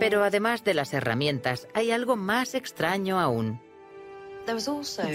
Pero 0.00 0.24
además 0.24 0.64
de 0.64 0.74
las 0.74 0.92
herramientas, 0.94 1.68
hay 1.74 1.90
algo 1.90 2.16
más 2.16 2.54
extraño 2.54 3.20
aún. 3.20 3.60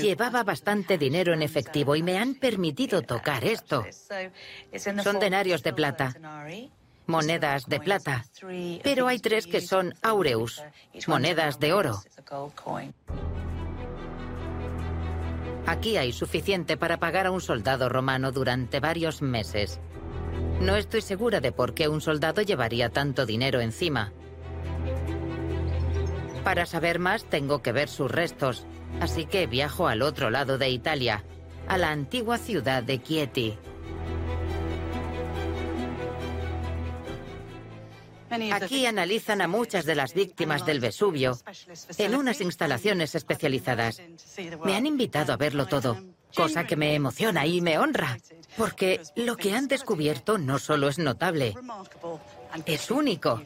Llevaba 0.02 0.44
bastante 0.44 0.98
dinero 0.98 1.34
en 1.34 1.42
efectivo 1.42 1.96
y 1.96 2.04
me 2.04 2.18
han 2.18 2.36
permitido 2.36 3.02
tocar 3.02 3.44
esto. 3.44 3.86
Son 5.04 5.20
denarios 5.20 5.62
de 5.62 5.74
plata, 5.74 6.16
monedas 7.06 7.66
de 7.68 7.80
plata, 7.80 8.26
pero 8.84 9.08
hay 9.08 9.20
tres 9.20 9.46
que 9.46 9.62
son 9.62 9.94
aureus, 10.02 10.64
monedas 11.08 11.60
de 11.60 11.74
oro. 11.74 12.02
Aquí 15.68 15.98
hay 15.98 16.12
suficiente 16.12 16.78
para 16.78 16.98
pagar 16.98 17.28
a 17.28 17.32
un 17.32 17.42
soldado 17.42 17.90
romano 17.90 18.32
durante 18.32 18.80
varios 18.80 19.22
meses. 19.22 19.80
No 20.62 20.76
estoy 20.76 21.02
segura 21.02 21.40
de 21.40 21.52
por 21.52 21.74
qué 21.74 21.88
un 21.88 22.02
soldado 22.02 22.42
llevaría 22.42 22.90
tanto 22.90 23.26
dinero 23.26 23.62
encima. 23.62 24.12
Para 26.44 26.66
saber 26.66 27.00
más 27.00 27.26
tengo 27.26 27.62
que 27.62 27.72
ver 27.72 27.90
sus 27.90 28.12
restos, 28.12 28.66
así 29.00 29.26
que 29.26 29.48
viajo 29.48 29.88
al 29.88 30.02
otro 30.02 30.30
lado 30.30 30.58
de 30.58 30.70
Italia, 30.70 31.24
a 31.68 31.78
la 31.78 31.92
antigua 31.92 32.38
ciudad 32.38 32.84
de 32.84 33.02
Chieti. 33.02 33.58
Aquí 38.52 38.86
analizan 38.86 39.42
a 39.42 39.48
muchas 39.48 39.86
de 39.86 39.96
las 39.96 40.14
víctimas 40.14 40.66
del 40.66 40.80
Vesubio 40.80 41.38
en 41.98 42.16
unas 42.16 42.42
instalaciones 42.42 43.16
especializadas. 43.16 44.02
Me 44.64 44.76
han 44.76 44.86
invitado 44.86 45.34
a 45.34 45.38
verlo 45.38 45.66
todo, 45.66 45.98
cosa 46.36 46.66
que 46.66 46.76
me 46.76 46.96
emociona 46.96 47.46
y 47.46 47.62
me 47.62 47.78
honra, 47.78 48.18
porque 48.58 49.02
lo 49.16 49.36
que 49.36 49.54
han 49.54 49.68
descubierto 49.68 50.38
no 50.38 50.60
solo 50.60 50.88
es 50.88 51.00
notable, 51.00 51.56
es 52.66 52.92
único. 52.92 53.42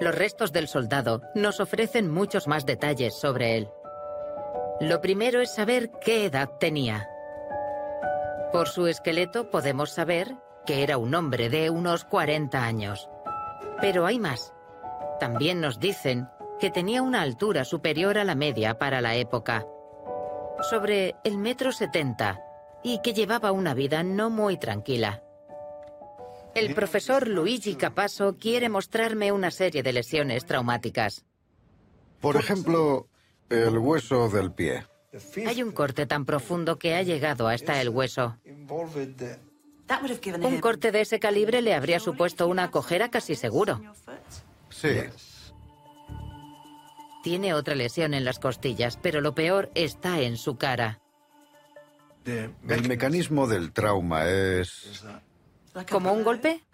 Los 0.00 0.14
restos 0.14 0.52
del 0.52 0.66
soldado 0.66 1.22
nos 1.34 1.60
ofrecen 1.60 2.10
muchos 2.10 2.48
más 2.48 2.64
detalles 2.64 3.14
sobre 3.14 3.58
él. 3.58 3.68
Lo 4.80 5.02
primero 5.02 5.42
es 5.42 5.52
saber 5.54 5.90
qué 6.00 6.24
edad 6.24 6.48
tenía. 6.58 7.06
Por 8.50 8.68
su 8.68 8.86
esqueleto 8.86 9.50
podemos 9.50 9.90
saber 9.90 10.34
que 10.64 10.82
era 10.82 10.96
un 10.96 11.14
hombre 11.14 11.50
de 11.50 11.68
unos 11.68 12.04
40 12.04 12.64
años. 12.64 13.10
Pero 13.80 14.06
hay 14.06 14.18
más. 14.18 14.54
También 15.18 15.60
nos 15.60 15.78
dicen 15.78 16.28
que 16.58 16.70
tenía 16.70 17.02
una 17.02 17.20
altura 17.20 17.64
superior 17.64 18.16
a 18.16 18.24
la 18.24 18.34
media 18.34 18.78
para 18.78 19.00
la 19.00 19.16
época, 19.16 19.66
sobre 20.62 21.14
el 21.24 21.38
metro 21.38 21.72
setenta, 21.72 22.40
y 22.82 23.00
que 23.02 23.12
llevaba 23.12 23.52
una 23.52 23.74
vida 23.74 24.02
no 24.02 24.30
muy 24.30 24.58
tranquila. 24.58 25.22
El 26.54 26.74
profesor 26.74 27.28
Luigi 27.28 27.76
Capasso 27.76 28.36
quiere 28.38 28.68
mostrarme 28.68 29.32
una 29.32 29.50
serie 29.50 29.82
de 29.82 29.92
lesiones 29.92 30.44
traumáticas. 30.46 31.24
Por 32.20 32.36
ejemplo, 32.36 33.06
el 33.48 33.78
hueso 33.78 34.28
del 34.28 34.52
pie. 34.52 34.84
Hay 35.46 35.62
un 35.62 35.72
corte 35.72 36.06
tan 36.06 36.24
profundo 36.24 36.78
que 36.78 36.94
ha 36.94 37.02
llegado 37.02 37.48
hasta 37.48 37.80
el 37.80 37.88
hueso. 37.88 38.36
Un 40.42 40.60
corte 40.60 40.92
de 40.92 41.00
ese 41.00 41.18
calibre 41.18 41.62
le 41.62 41.74
habría 41.74 41.98
supuesto 42.00 42.46
una 42.46 42.70
cojera 42.70 43.10
casi 43.10 43.34
seguro. 43.34 43.80
Sí. 44.70 44.88
Tiene 47.22 47.54
otra 47.54 47.74
lesión 47.74 48.14
en 48.14 48.24
las 48.24 48.38
costillas, 48.38 48.96
pero 48.96 49.20
lo 49.20 49.34
peor 49.34 49.70
está 49.74 50.20
en 50.20 50.36
su 50.36 50.56
cara. 50.56 51.00
El 52.24 52.88
mecanismo 52.88 53.46
del 53.46 53.72
trauma 53.72 54.26
es... 54.26 55.04
¿Como 55.90 56.12
un 56.12 56.24
golpe? 56.24 56.64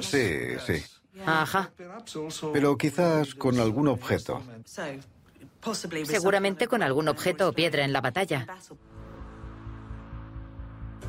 Sí, 0.00 0.58
sí. 0.66 0.82
Ajá. 1.24 1.72
Pero 2.52 2.76
quizás 2.76 3.34
con 3.34 3.58
algún 3.58 3.88
objeto. 3.88 4.42
Seguramente 6.04 6.68
con 6.68 6.82
algún 6.82 7.08
objeto 7.08 7.48
o 7.48 7.52
piedra 7.52 7.84
en 7.84 7.92
la 7.92 8.00
batalla. 8.00 8.46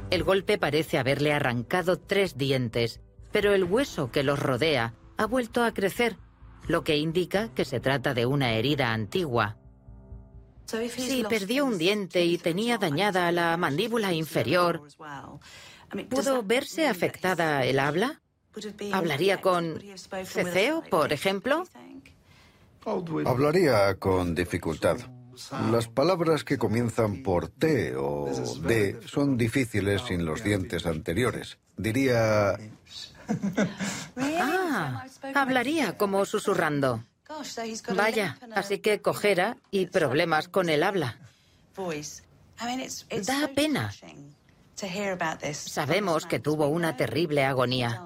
El 0.10 0.24
golpe 0.24 0.58
parece 0.58 0.98
haberle 0.98 1.34
arrancado 1.34 2.00
tres 2.00 2.38
dientes, 2.38 3.02
pero 3.32 3.54
el 3.54 3.66
hueso 3.66 4.10
que 4.10 4.24
los 4.24 4.40
rodea 4.40 4.94
ha 5.18 5.26
vuelto 5.26 5.64
a 5.64 5.74
crecer, 5.74 6.18
lo 6.68 6.84
que 6.84 6.98
indica 6.98 7.50
que 7.54 7.66
se 7.66 7.80
trata 7.80 8.14
de 8.14 8.26
una 8.26 8.54
herida 8.54 8.92
antigua. 8.94 9.58
Si 10.66 11.24
perdió 11.24 11.66
un 11.66 11.78
diente 11.78 12.26
y 12.26 12.38
tenía 12.38 12.78
dañada 12.78 13.32
la 13.32 13.56
mandíbula 13.56 14.12
inferior, 14.12 14.84
¿pudo 16.10 16.44
verse 16.44 16.88
afectada 16.88 17.64
el 17.64 17.80
habla? 17.80 18.22
¿Hablaría 18.92 19.40
con 19.40 19.82
ceceo, 20.26 20.84
por 20.90 21.14
ejemplo? 21.14 21.64
Hablaría 23.26 23.96
con 23.96 24.36
dificultad. 24.36 24.98
Las 25.72 25.88
palabras 25.88 26.44
que 26.44 26.58
comienzan 26.58 27.22
por 27.22 27.48
T 27.48 27.96
o 27.96 28.30
D 28.64 29.00
son 29.06 29.38
difíciles 29.38 30.02
sin 30.02 30.26
los 30.26 30.44
dientes 30.44 30.86
anteriores. 30.86 31.60
Diría... 31.78 32.58
Ah, 34.40 35.06
hablaría 35.36 35.98
como 35.98 36.26
susurrando. 36.26 37.04
Vaya, 37.96 38.38
así 38.56 38.80
que 38.80 39.02
cojera 39.02 39.58
y 39.72 39.88
problemas 39.88 40.48
con 40.48 40.70
el 40.70 40.84
habla. 40.84 41.18
Da 43.26 43.48
pena. 43.54 43.94
Sabemos 45.54 46.26
que 46.26 46.40
tuvo 46.40 46.68
una 46.68 46.96
terrible 46.98 47.44
agonía. 47.46 48.02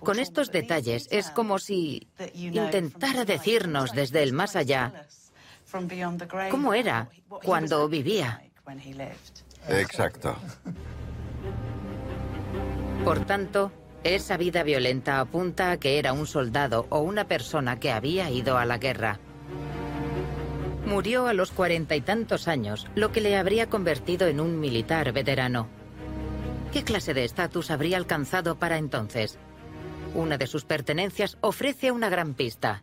Con 0.00 0.18
estos 0.18 0.50
detalles 0.50 1.08
es 1.10 1.30
como 1.30 1.58
si 1.58 2.08
intentara 2.34 3.24
decirnos 3.24 3.92
desde 3.92 4.22
el 4.22 4.32
más 4.32 4.56
allá 4.56 5.06
cómo 6.50 6.74
era 6.74 7.08
cuando 7.42 7.88
vivía. 7.88 8.42
Exacto. 9.68 10.36
Por 13.04 13.24
tanto, 13.26 13.72
esa 14.04 14.36
vida 14.36 14.62
violenta 14.62 15.18
apunta 15.18 15.70
a 15.70 15.78
que 15.78 15.98
era 15.98 16.12
un 16.12 16.26
soldado 16.26 16.86
o 16.90 17.00
una 17.00 17.26
persona 17.26 17.80
que 17.80 17.90
había 17.90 18.30
ido 18.30 18.58
a 18.58 18.64
la 18.64 18.78
guerra. 18.78 19.18
Murió 20.86 21.26
a 21.26 21.32
los 21.32 21.50
cuarenta 21.50 21.96
y 21.96 22.02
tantos 22.02 22.46
años, 22.46 22.86
lo 22.94 23.10
que 23.10 23.22
le 23.22 23.36
habría 23.36 23.70
convertido 23.70 24.26
en 24.28 24.40
un 24.40 24.60
militar 24.60 25.12
veterano. 25.12 25.68
¿Qué 26.72 26.84
clase 26.84 27.14
de 27.14 27.24
estatus 27.24 27.70
habría 27.70 27.96
alcanzado 27.96 28.58
para 28.58 28.76
entonces? 28.76 29.38
Una 30.14 30.36
de 30.36 30.46
sus 30.46 30.64
pertenencias 30.64 31.38
ofrece 31.40 31.90
una 31.90 32.08
gran 32.10 32.34
pista. 32.34 32.82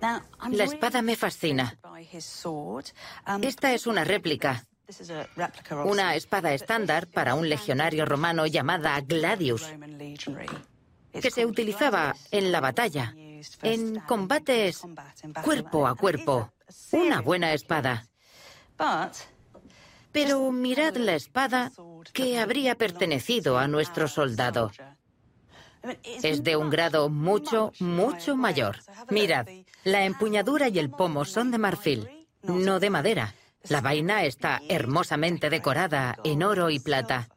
La 0.00 0.64
espada 0.64 1.02
me 1.02 1.16
fascina. 1.16 1.78
Esta 3.42 3.74
es 3.74 3.86
una 3.86 4.04
réplica. 4.04 4.64
Una 5.84 6.14
espada 6.14 6.54
estándar 6.54 7.08
para 7.08 7.34
un 7.34 7.48
legionario 7.48 8.06
romano 8.06 8.46
llamada 8.46 9.00
Gladius, 9.00 9.66
que 11.12 11.30
se 11.30 11.44
utilizaba 11.44 12.16
en 12.30 12.52
la 12.52 12.60
batalla, 12.60 13.14
en 13.62 14.00
combates 14.00 14.82
cuerpo 15.42 15.86
a 15.86 15.94
cuerpo. 15.94 16.52
Una 16.92 17.20
buena 17.20 17.52
espada. 17.52 18.06
Pero 20.12 20.50
mirad 20.52 20.96
la 20.96 21.14
espada 21.14 21.70
que 22.12 22.38
habría 22.38 22.74
pertenecido 22.74 23.58
a 23.58 23.68
nuestro 23.68 24.08
soldado. 24.08 24.72
Es 26.04 26.42
de 26.42 26.56
un 26.56 26.70
grado 26.70 27.08
mucho, 27.08 27.72
mucho 27.78 28.36
mayor. 28.36 28.78
Mirad, 29.10 29.46
la 29.84 30.04
empuñadura 30.04 30.68
y 30.68 30.78
el 30.78 30.90
pomo 30.90 31.24
son 31.24 31.50
de 31.50 31.58
marfil, 31.58 32.26
no 32.42 32.80
de 32.80 32.90
madera. 32.90 33.34
La 33.68 33.80
vaina 33.80 34.24
está 34.24 34.62
hermosamente 34.68 35.50
decorada 35.50 36.16
en 36.24 36.42
oro 36.42 36.70
y 36.70 36.78
plata. 36.78 37.28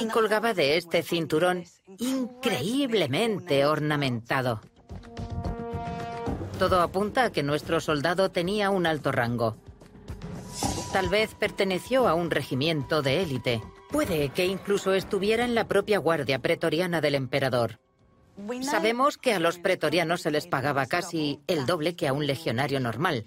Y 0.00 0.06
colgaba 0.08 0.54
de 0.54 0.76
este 0.76 1.02
cinturón 1.02 1.64
increíblemente 1.98 3.66
ornamentado. 3.66 4.60
Todo 6.58 6.80
apunta 6.80 7.24
a 7.24 7.32
que 7.32 7.42
nuestro 7.42 7.80
soldado 7.80 8.30
tenía 8.30 8.70
un 8.70 8.86
alto 8.86 9.10
rango. 9.12 9.56
Tal 10.92 11.08
vez 11.08 11.34
perteneció 11.34 12.06
a 12.06 12.14
un 12.14 12.30
regimiento 12.30 13.02
de 13.02 13.22
élite. 13.22 13.62
Puede 13.90 14.28
que 14.28 14.46
incluso 14.46 14.92
estuviera 14.92 15.44
en 15.44 15.54
la 15.54 15.66
propia 15.66 15.98
guardia 15.98 16.38
pretoriana 16.38 17.00
del 17.00 17.14
emperador. 17.14 17.80
Sabemos 18.62 19.18
que 19.18 19.34
a 19.34 19.40
los 19.40 19.58
pretorianos 19.58 20.22
se 20.22 20.30
les 20.30 20.46
pagaba 20.46 20.86
casi 20.86 21.40
el 21.46 21.66
doble 21.66 21.96
que 21.96 22.08
a 22.08 22.12
un 22.12 22.26
legionario 22.26 22.80
normal. 22.80 23.24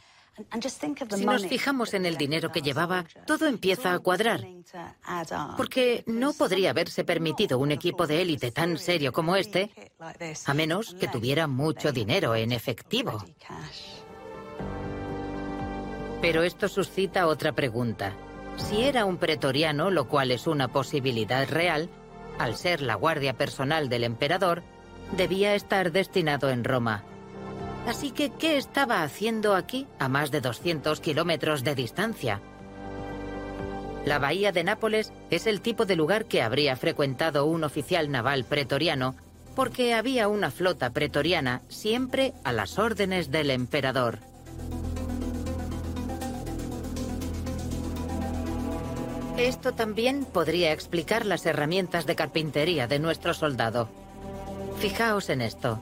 Si 1.16 1.26
nos 1.26 1.46
fijamos 1.46 1.94
en 1.94 2.06
el 2.06 2.18
dinero 2.18 2.52
que 2.52 2.62
llevaba, 2.62 3.06
todo 3.28 3.48
empieza 3.48 3.94
a 3.94 4.00
cuadrar. 4.00 4.46
Porque 5.58 6.04
no 6.08 6.34
podría 6.34 6.72
haberse 6.72 7.04
permitido 7.04 7.60
un 7.60 7.72
equipo 7.72 8.08
de 8.08 8.22
élite 8.22 8.52
tan 8.52 8.78
serio 8.78 9.14
como 9.14 9.36
este, 9.36 9.70
a 10.46 10.54
menos 10.54 10.96
que 11.00 11.08
tuviera 11.08 11.48
mucho 11.48 11.92
dinero 11.92 12.36
en 12.36 12.52
efectivo. 12.52 13.24
Pero 16.22 16.44
esto 16.44 16.68
suscita 16.68 17.28
otra 17.28 17.52
pregunta. 17.52 18.16
Si 18.58 18.82
era 18.82 19.06
un 19.06 19.18
pretoriano, 19.18 19.92
lo 19.92 20.08
cual 20.08 20.32
es 20.32 20.48
una 20.48 20.70
posibilidad 20.70 21.48
real, 21.48 21.90
al 22.40 22.56
ser 22.56 22.82
la 22.82 22.96
guardia 22.96 23.34
personal 23.34 23.90
del 23.90 24.04
emperador, 24.04 24.64
debía 25.16 25.54
estar 25.54 25.92
destinado 25.92 26.50
en 26.50 26.64
Roma. 26.64 27.04
Así 27.88 28.12
que, 28.12 28.30
¿qué 28.30 28.58
estaba 28.58 29.04
haciendo 29.04 29.56
aquí, 29.56 29.88
a 30.00 30.08
más 30.08 30.32
de 30.32 30.40
200 30.40 31.00
kilómetros 31.02 31.64
de 31.64 31.76
distancia? 31.76 32.42
La 34.06 34.20
bahía 34.20 34.52
de 34.52 34.64
Nápoles 34.64 35.12
es 35.30 35.48
el 35.48 35.62
tipo 35.62 35.86
de 35.86 35.96
lugar 35.96 36.26
que 36.26 36.42
habría 36.42 36.76
frecuentado 36.76 37.46
un 37.46 37.64
oficial 37.64 38.10
naval 38.10 38.46
pretoriano, 38.46 39.16
porque 39.56 39.94
había 39.94 40.28
una 40.28 40.50
flota 40.50 40.90
pretoriana 40.92 41.62
siempre 41.68 42.34
a 42.44 42.54
las 42.54 42.80
órdenes 42.80 43.32
del 43.32 43.52
emperador. 43.52 44.20
Esto 49.38 49.74
también 49.74 50.26
podría 50.26 50.72
explicar 50.72 51.26
las 51.26 51.46
herramientas 51.46 52.06
de 52.06 52.16
carpintería 52.16 52.88
de 52.88 53.00
nuestro 53.00 53.34
soldado. 53.34 53.90
Fijaos 54.80 55.30
en 55.30 55.42
esto. 55.42 55.82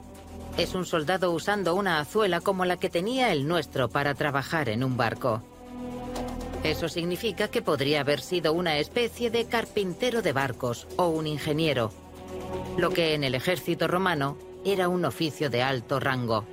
Es 0.58 0.74
un 0.74 0.84
soldado 0.84 1.32
usando 1.32 1.74
una 1.74 1.98
azuela 1.98 2.40
como 2.40 2.64
la 2.64 2.76
que 2.76 2.90
tenía 2.90 3.32
el 3.32 3.48
nuestro 3.48 3.88
para 3.88 4.14
trabajar 4.14 4.68
en 4.68 4.84
un 4.84 4.96
barco. 4.96 5.42
Eso 6.62 6.88
significa 6.88 7.48
que 7.48 7.62
podría 7.62 8.00
haber 8.00 8.20
sido 8.20 8.52
una 8.52 8.78
especie 8.78 9.30
de 9.30 9.46
carpintero 9.46 10.22
de 10.22 10.32
barcos 10.32 10.86
o 10.96 11.08
un 11.08 11.26
ingeniero, 11.26 11.90
lo 12.76 12.90
que 12.90 13.14
en 13.14 13.24
el 13.24 13.34
ejército 13.34 13.88
romano 13.88 14.36
era 14.64 14.88
un 14.88 15.04
oficio 15.04 15.50
de 15.50 15.62
alto 15.62 15.98
rango. 15.98 16.44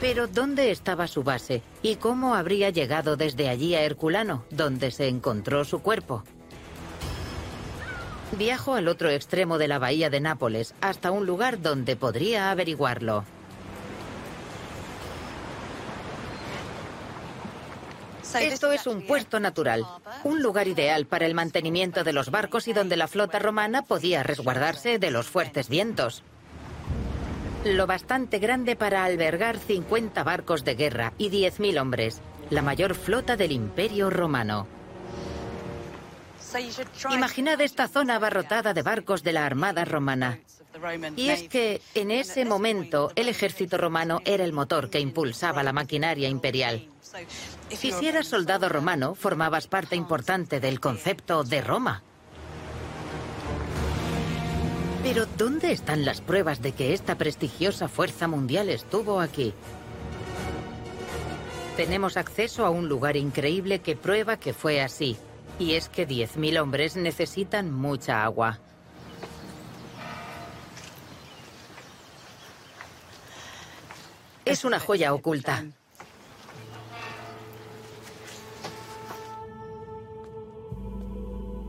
Pero 0.00 0.28
¿dónde 0.28 0.70
estaba 0.70 1.08
su 1.08 1.24
base? 1.24 1.62
¿Y 1.82 1.96
cómo 1.96 2.34
habría 2.34 2.70
llegado 2.70 3.16
desde 3.16 3.48
allí 3.48 3.74
a 3.74 3.82
Herculano, 3.82 4.44
donde 4.50 4.92
se 4.92 5.08
encontró 5.08 5.64
su 5.64 5.80
cuerpo? 5.80 6.22
Viajo 8.32 8.74
al 8.74 8.88
otro 8.88 9.10
extremo 9.10 9.58
de 9.58 9.68
la 9.68 9.78
bahía 9.78 10.10
de 10.10 10.20
Nápoles, 10.20 10.74
hasta 10.80 11.10
un 11.10 11.26
lugar 11.26 11.62
donde 11.62 11.96
podría 11.96 12.50
averiguarlo. 12.50 13.24
Esto 18.38 18.72
es 18.72 18.86
un 18.86 19.06
puerto 19.06 19.40
natural, 19.40 19.86
un 20.22 20.42
lugar 20.42 20.68
ideal 20.68 21.06
para 21.06 21.24
el 21.24 21.34
mantenimiento 21.34 22.04
de 22.04 22.12
los 22.12 22.30
barcos 22.30 22.68
y 22.68 22.74
donde 22.74 22.96
la 22.96 23.08
flota 23.08 23.38
romana 23.38 23.82
podía 23.82 24.22
resguardarse 24.22 24.98
de 24.98 25.10
los 25.10 25.26
fuertes 25.26 25.70
vientos. 25.70 26.22
Lo 27.64 27.86
bastante 27.86 28.38
grande 28.38 28.76
para 28.76 29.04
albergar 29.04 29.58
50 29.58 30.22
barcos 30.22 30.64
de 30.64 30.74
guerra 30.74 31.14
y 31.16 31.30
10.000 31.30 31.80
hombres, 31.80 32.20
la 32.50 32.62
mayor 32.62 32.94
flota 32.94 33.36
del 33.36 33.52
Imperio 33.52 34.10
Romano. 34.10 34.66
Imaginad 37.10 37.60
esta 37.60 37.88
zona 37.88 38.16
abarrotada 38.16 38.74
de 38.74 38.82
barcos 38.82 39.22
de 39.22 39.32
la 39.32 39.46
Armada 39.46 39.84
Romana. 39.84 40.38
Y 41.16 41.28
es 41.30 41.48
que 41.48 41.80
en 41.94 42.10
ese 42.10 42.44
momento 42.44 43.10
el 43.16 43.28
ejército 43.28 43.78
romano 43.78 44.20
era 44.24 44.44
el 44.44 44.52
motor 44.52 44.90
que 44.90 45.00
impulsaba 45.00 45.62
la 45.62 45.72
maquinaria 45.72 46.28
imperial. 46.28 46.88
Si 47.70 47.90
eras 48.06 48.28
soldado 48.28 48.68
romano, 48.68 49.14
formabas 49.14 49.66
parte 49.66 49.96
importante 49.96 50.60
del 50.60 50.80
concepto 50.80 51.42
de 51.42 51.60
Roma. 51.60 52.02
Pero 55.02 55.26
¿dónde 55.36 55.72
están 55.72 56.04
las 56.04 56.20
pruebas 56.20 56.60
de 56.60 56.72
que 56.72 56.92
esta 56.92 57.16
prestigiosa 57.16 57.88
fuerza 57.88 58.28
mundial 58.28 58.68
estuvo 58.68 59.20
aquí? 59.20 59.54
Tenemos 61.76 62.16
acceso 62.16 62.66
a 62.66 62.70
un 62.70 62.88
lugar 62.88 63.16
increíble 63.16 63.80
que 63.80 63.96
prueba 63.96 64.38
que 64.38 64.52
fue 64.52 64.80
así. 64.80 65.16
Y 65.58 65.74
es 65.74 65.88
que 65.88 66.06
10.000 66.06 66.60
hombres 66.60 66.96
necesitan 66.96 67.72
mucha 67.72 68.22
agua. 68.22 68.60
Es 74.44 74.64
una 74.64 74.78
joya 74.78 75.12
oculta. 75.12 75.64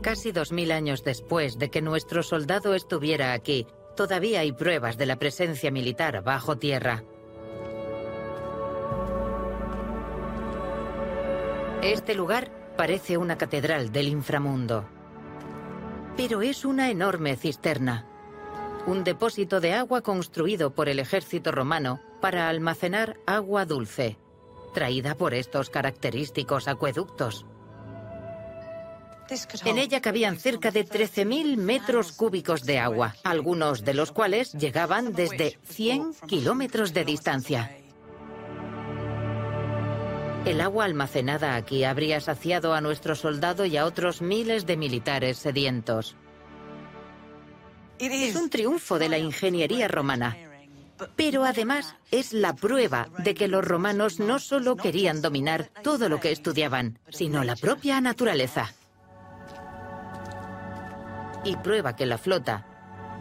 Casi 0.02 0.32
2.000 0.32 0.72
años 0.72 1.04
después 1.04 1.58
de 1.58 1.70
que 1.70 1.82
nuestro 1.82 2.22
soldado 2.22 2.74
estuviera 2.74 3.34
aquí, 3.34 3.66
todavía 3.96 4.40
hay 4.40 4.52
pruebas 4.52 4.96
de 4.96 5.04
la 5.04 5.16
presencia 5.16 5.70
militar 5.70 6.22
bajo 6.22 6.56
tierra. 6.56 7.04
Este 11.82 12.14
lugar 12.14 12.59
parece 12.80 13.18
una 13.18 13.36
catedral 13.36 13.92
del 13.92 14.08
inframundo. 14.08 14.88
Pero 16.16 16.40
es 16.40 16.64
una 16.64 16.88
enorme 16.88 17.36
cisterna. 17.36 18.06
Un 18.86 19.04
depósito 19.04 19.60
de 19.60 19.74
agua 19.74 20.00
construido 20.00 20.70
por 20.70 20.88
el 20.88 20.98
ejército 20.98 21.52
romano 21.52 22.00
para 22.22 22.48
almacenar 22.48 23.18
agua 23.26 23.66
dulce, 23.66 24.16
traída 24.72 25.14
por 25.14 25.34
estos 25.34 25.68
característicos 25.68 26.68
acueductos. 26.68 27.44
En 29.66 29.76
ella 29.76 30.00
cabían 30.00 30.38
cerca 30.38 30.70
de 30.70 30.86
13.000 30.86 31.58
metros 31.58 32.12
cúbicos 32.12 32.64
de 32.64 32.78
agua, 32.78 33.14
algunos 33.24 33.84
de 33.84 33.92
los 33.92 34.10
cuales 34.10 34.54
llegaban 34.54 35.12
desde 35.12 35.58
100 35.64 36.14
kilómetros 36.26 36.94
de 36.94 37.04
distancia. 37.04 37.76
El 40.44 40.62
agua 40.62 40.86
almacenada 40.86 41.54
aquí 41.54 41.84
habría 41.84 42.20
saciado 42.20 42.72
a 42.72 42.80
nuestro 42.80 43.14
soldado 43.14 43.66
y 43.66 43.76
a 43.76 43.84
otros 43.84 44.22
miles 44.22 44.64
de 44.64 44.76
militares 44.78 45.36
sedientos. 45.36 46.16
Es 47.98 48.34
un 48.34 48.48
triunfo 48.48 48.98
de 48.98 49.10
la 49.10 49.18
ingeniería 49.18 49.86
romana, 49.86 50.36
pero 51.14 51.44
además 51.44 51.94
es 52.10 52.32
la 52.32 52.54
prueba 52.54 53.08
de 53.18 53.34
que 53.34 53.48
los 53.48 53.62
romanos 53.62 54.18
no 54.18 54.38
solo 54.38 54.76
querían 54.76 55.20
dominar 55.20 55.70
todo 55.82 56.08
lo 56.08 56.18
que 56.20 56.32
estudiaban, 56.32 56.98
sino 57.10 57.44
la 57.44 57.56
propia 57.56 58.00
naturaleza. 58.00 58.72
Y 61.44 61.56
prueba 61.56 61.96
que 61.96 62.06
la 62.06 62.16
flota, 62.16 62.66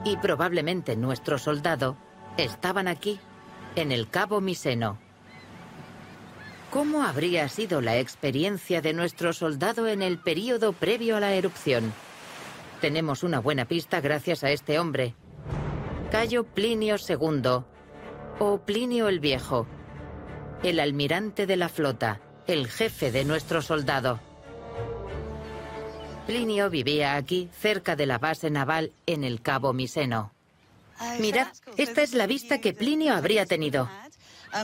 y 0.06 0.16
probablemente 0.18 0.96
nuestro 0.96 1.38
soldado, 1.38 1.98
estaban 2.38 2.88
aquí, 2.88 3.20
en 3.76 3.92
el 3.92 4.10
Cabo 4.10 4.40
Miseno. 4.40 5.09
¿Cómo 6.72 7.02
habría 7.02 7.50
sido 7.50 7.82
la 7.82 7.98
experiencia 7.98 8.82
de 8.82 8.94
nuestro 8.94 9.34
soldado 9.34 9.88
en 9.88 10.04
el 10.04 10.20
período 10.20 10.72
previo 10.72 11.18
a 11.18 11.20
la 11.20 11.34
erupción? 11.34 11.92
Tenemos 12.80 13.24
una 13.24 13.40
buena 13.40 13.66
pista 13.66 14.02
gracias 14.02 14.44
a 14.44 14.52
este 14.52 14.78
hombre. 14.78 15.16
Cayo 16.12 16.44
Plinio 16.44 16.98
II, 16.98 17.64
o 18.40 18.58
Plinio 18.60 19.10
el 19.10 19.20
Viejo, 19.20 19.66
el 20.62 20.80
almirante 20.80 21.48
de 21.48 21.58
la 21.58 21.70
flota, 21.70 22.22
el 22.46 22.68
jefe 22.68 23.12
de 23.12 23.26
nuestro 23.26 23.64
soldado. 23.64 24.20
Plinio 26.28 26.70
vivía 26.70 27.16
aquí, 27.16 27.50
cerca 27.52 27.96
de 27.96 28.06
la 28.06 28.20
base 28.20 28.52
naval 28.52 28.92
en 29.08 29.24
el 29.24 29.42
Cabo 29.42 29.74
Miseno. 29.74 30.34
Mirad, 31.20 31.48
esta 31.78 32.04
es 32.04 32.14
la 32.14 32.28
vista 32.28 32.62
que 32.62 32.74
Plinio 32.74 33.16
habría 33.16 33.48
tenido. 33.48 33.90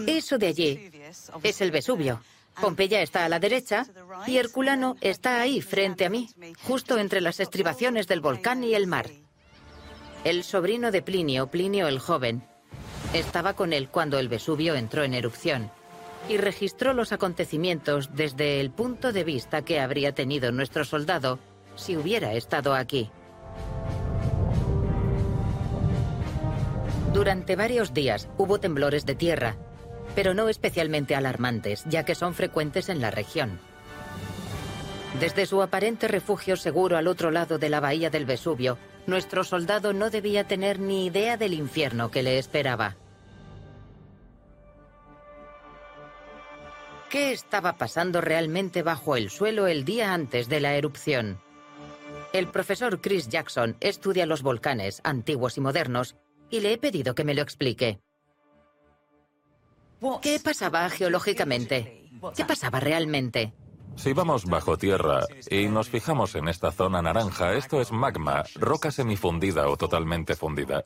Eso 0.07 0.37
de 0.37 0.47
allí 0.47 0.91
es 1.43 1.61
el 1.61 1.71
Vesubio. 1.71 2.21
Pompeya 2.59 3.01
está 3.01 3.25
a 3.25 3.29
la 3.29 3.39
derecha 3.39 3.85
y 4.27 4.37
Herculano 4.37 4.95
está 5.01 5.41
ahí, 5.41 5.61
frente 5.61 6.05
a 6.05 6.09
mí, 6.09 6.29
justo 6.63 6.97
entre 6.97 7.21
las 7.21 7.39
estribaciones 7.39 8.07
del 8.07 8.21
volcán 8.21 8.63
y 8.63 8.75
el 8.75 8.87
mar. 8.87 9.09
El 10.23 10.43
sobrino 10.43 10.91
de 10.91 11.01
Plinio, 11.01 11.47
Plinio 11.47 11.87
el 11.87 11.99
joven, 11.99 12.43
estaba 13.13 13.53
con 13.53 13.73
él 13.73 13.89
cuando 13.89 14.17
el 14.17 14.29
Vesubio 14.29 14.75
entró 14.75 15.03
en 15.03 15.13
erupción 15.13 15.69
y 16.29 16.37
registró 16.37 16.93
los 16.93 17.11
acontecimientos 17.11 18.09
desde 18.15 18.59
el 18.59 18.71
punto 18.71 19.13
de 19.13 19.23
vista 19.23 19.63
que 19.63 19.79
habría 19.79 20.13
tenido 20.13 20.51
nuestro 20.51 20.83
soldado 20.85 21.39
si 21.75 21.95
hubiera 21.97 22.33
estado 22.33 22.73
aquí. 22.73 23.11
Durante 27.13 27.55
varios 27.55 27.93
días 27.93 28.27
hubo 28.37 28.59
temblores 28.59 29.05
de 29.05 29.15
tierra 29.15 29.55
pero 30.15 30.33
no 30.33 30.49
especialmente 30.49 31.15
alarmantes, 31.15 31.83
ya 31.85 32.03
que 32.03 32.15
son 32.15 32.33
frecuentes 32.33 32.89
en 32.89 33.01
la 33.01 33.11
región. 33.11 33.59
Desde 35.19 35.45
su 35.45 35.61
aparente 35.61 36.07
refugio 36.07 36.57
seguro 36.57 36.97
al 36.97 37.07
otro 37.07 37.31
lado 37.31 37.57
de 37.57 37.69
la 37.69 37.79
bahía 37.79 38.09
del 38.09 38.25
Vesubio, 38.25 38.77
nuestro 39.07 39.43
soldado 39.43 39.93
no 39.93 40.09
debía 40.09 40.45
tener 40.45 40.79
ni 40.79 41.05
idea 41.05 41.37
del 41.37 41.53
infierno 41.53 42.11
que 42.11 42.23
le 42.23 42.37
esperaba. 42.37 42.95
¿Qué 47.09 47.31
estaba 47.31 47.77
pasando 47.77 48.19
realmente 48.19 48.81
bajo 48.81 49.15
el 49.15 49.29
suelo 49.29 49.67
el 49.67 49.85
día 49.85 50.13
antes 50.13 50.49
de 50.49 50.59
la 50.59 50.75
erupción? 50.75 51.39
El 52.33 52.47
profesor 52.47 52.99
Chris 52.99 53.29
Jackson 53.29 53.77
estudia 53.79 54.25
los 54.25 54.41
volcanes, 54.41 54.99
antiguos 55.05 55.57
y 55.57 55.61
modernos, 55.61 56.17
y 56.49 56.59
le 56.59 56.73
he 56.73 56.77
pedido 56.77 57.15
que 57.15 57.23
me 57.23 57.33
lo 57.33 57.41
explique. 57.41 58.01
¿Qué 60.21 60.39
pasaba 60.39 60.89
geológicamente? 60.89 62.09
¿Qué 62.35 62.45
pasaba 62.45 62.79
realmente? 62.79 63.53
Si 63.95 64.13
vamos 64.13 64.45
bajo 64.45 64.77
tierra 64.77 65.21
y 65.49 65.67
nos 65.67 65.89
fijamos 65.89 66.35
en 66.35 66.47
esta 66.49 66.71
zona 66.71 67.01
naranja, 67.01 67.53
esto 67.53 67.79
es 67.79 67.91
magma, 67.91 68.43
roca 68.55 68.91
semifundida 68.91 69.69
o 69.69 69.77
totalmente 69.77 70.35
fundida. 70.35 70.83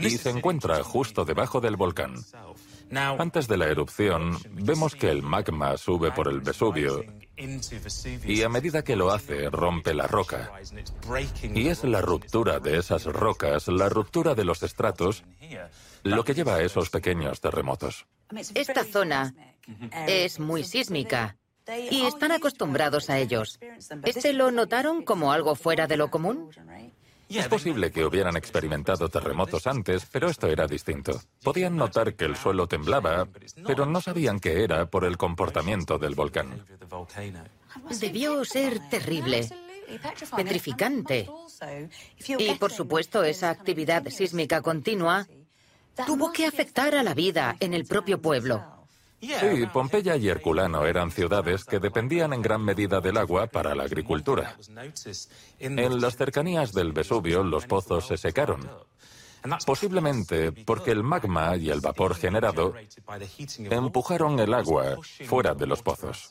Y 0.00 0.10
se 0.10 0.30
encuentra 0.30 0.82
justo 0.84 1.24
debajo 1.24 1.60
del 1.60 1.76
volcán. 1.76 2.14
Antes 2.90 3.48
de 3.48 3.56
la 3.56 3.66
erupción, 3.66 4.38
vemos 4.50 4.94
que 4.94 5.10
el 5.10 5.22
magma 5.22 5.76
sube 5.76 6.12
por 6.12 6.28
el 6.28 6.40
Vesubio 6.40 7.04
y 8.24 8.42
a 8.42 8.48
medida 8.48 8.82
que 8.82 8.96
lo 8.96 9.10
hace, 9.10 9.50
rompe 9.50 9.94
la 9.94 10.06
roca. 10.06 10.50
Y 11.42 11.68
es 11.68 11.84
la 11.84 12.00
ruptura 12.00 12.60
de 12.60 12.78
esas 12.78 13.04
rocas, 13.04 13.68
la 13.68 13.88
ruptura 13.88 14.34
de 14.34 14.44
los 14.44 14.62
estratos, 14.62 15.24
lo 16.02 16.24
que 16.24 16.34
lleva 16.34 16.56
a 16.56 16.62
esos 16.62 16.90
pequeños 16.90 17.40
terremotos. 17.40 18.06
Esta 18.54 18.84
zona 18.84 19.34
es 20.06 20.38
muy 20.38 20.64
sísmica 20.64 21.36
y 21.90 22.06
están 22.06 22.32
acostumbrados 22.32 23.10
a 23.10 23.18
ellos. 23.18 23.58
¿Este 24.04 24.32
lo 24.32 24.50
notaron 24.50 25.02
como 25.02 25.32
algo 25.32 25.54
fuera 25.54 25.86
de 25.86 25.96
lo 25.96 26.10
común? 26.10 26.50
Es 27.28 27.46
posible 27.48 27.90
que 27.90 28.04
hubieran 28.04 28.36
experimentado 28.36 29.08
terremotos 29.10 29.66
antes, 29.66 30.06
pero 30.10 30.28
esto 30.28 30.46
era 30.46 30.66
distinto. 30.66 31.20
Podían 31.42 31.76
notar 31.76 32.14
que 32.14 32.24
el 32.24 32.36
suelo 32.36 32.66
temblaba, 32.66 33.28
pero 33.66 33.84
no 33.84 34.00
sabían 34.00 34.40
que 34.40 34.64
era 34.64 34.86
por 34.86 35.04
el 35.04 35.18
comportamiento 35.18 35.98
del 35.98 36.14
volcán. 36.14 36.64
Debió 38.00 38.44
ser 38.46 38.88
terrible, 38.88 39.46
petrificante. 40.34 41.28
Y 42.38 42.54
por 42.54 42.72
supuesto, 42.72 43.22
esa 43.24 43.50
actividad 43.50 44.08
sísmica 44.08 44.62
continua 44.62 45.26
tuvo 46.06 46.32
que 46.32 46.46
afectar 46.46 46.94
a 46.94 47.02
la 47.02 47.14
vida 47.14 47.56
en 47.60 47.74
el 47.74 47.84
propio 47.84 48.20
pueblo. 48.20 48.64
Sí, 49.20 49.66
Pompeya 49.72 50.16
y 50.16 50.28
Herculano 50.28 50.86
eran 50.86 51.10
ciudades 51.10 51.64
que 51.64 51.80
dependían 51.80 52.32
en 52.32 52.42
gran 52.42 52.64
medida 52.64 53.00
del 53.00 53.16
agua 53.16 53.48
para 53.48 53.74
la 53.74 53.84
agricultura. 53.84 54.56
En 55.58 56.00
las 56.00 56.16
cercanías 56.16 56.72
del 56.72 56.92
Vesubio 56.92 57.42
los 57.42 57.66
pozos 57.66 58.06
se 58.06 58.16
secaron 58.16 58.68
Posiblemente 59.64 60.52
porque 60.52 60.90
el 60.90 61.02
magma 61.02 61.56
y 61.56 61.70
el 61.70 61.80
vapor 61.80 62.14
generado 62.14 62.74
empujaron 63.58 64.38
el 64.40 64.52
agua 64.52 64.96
fuera 65.26 65.54
de 65.54 65.66
los 65.66 65.82
pozos. 65.82 66.30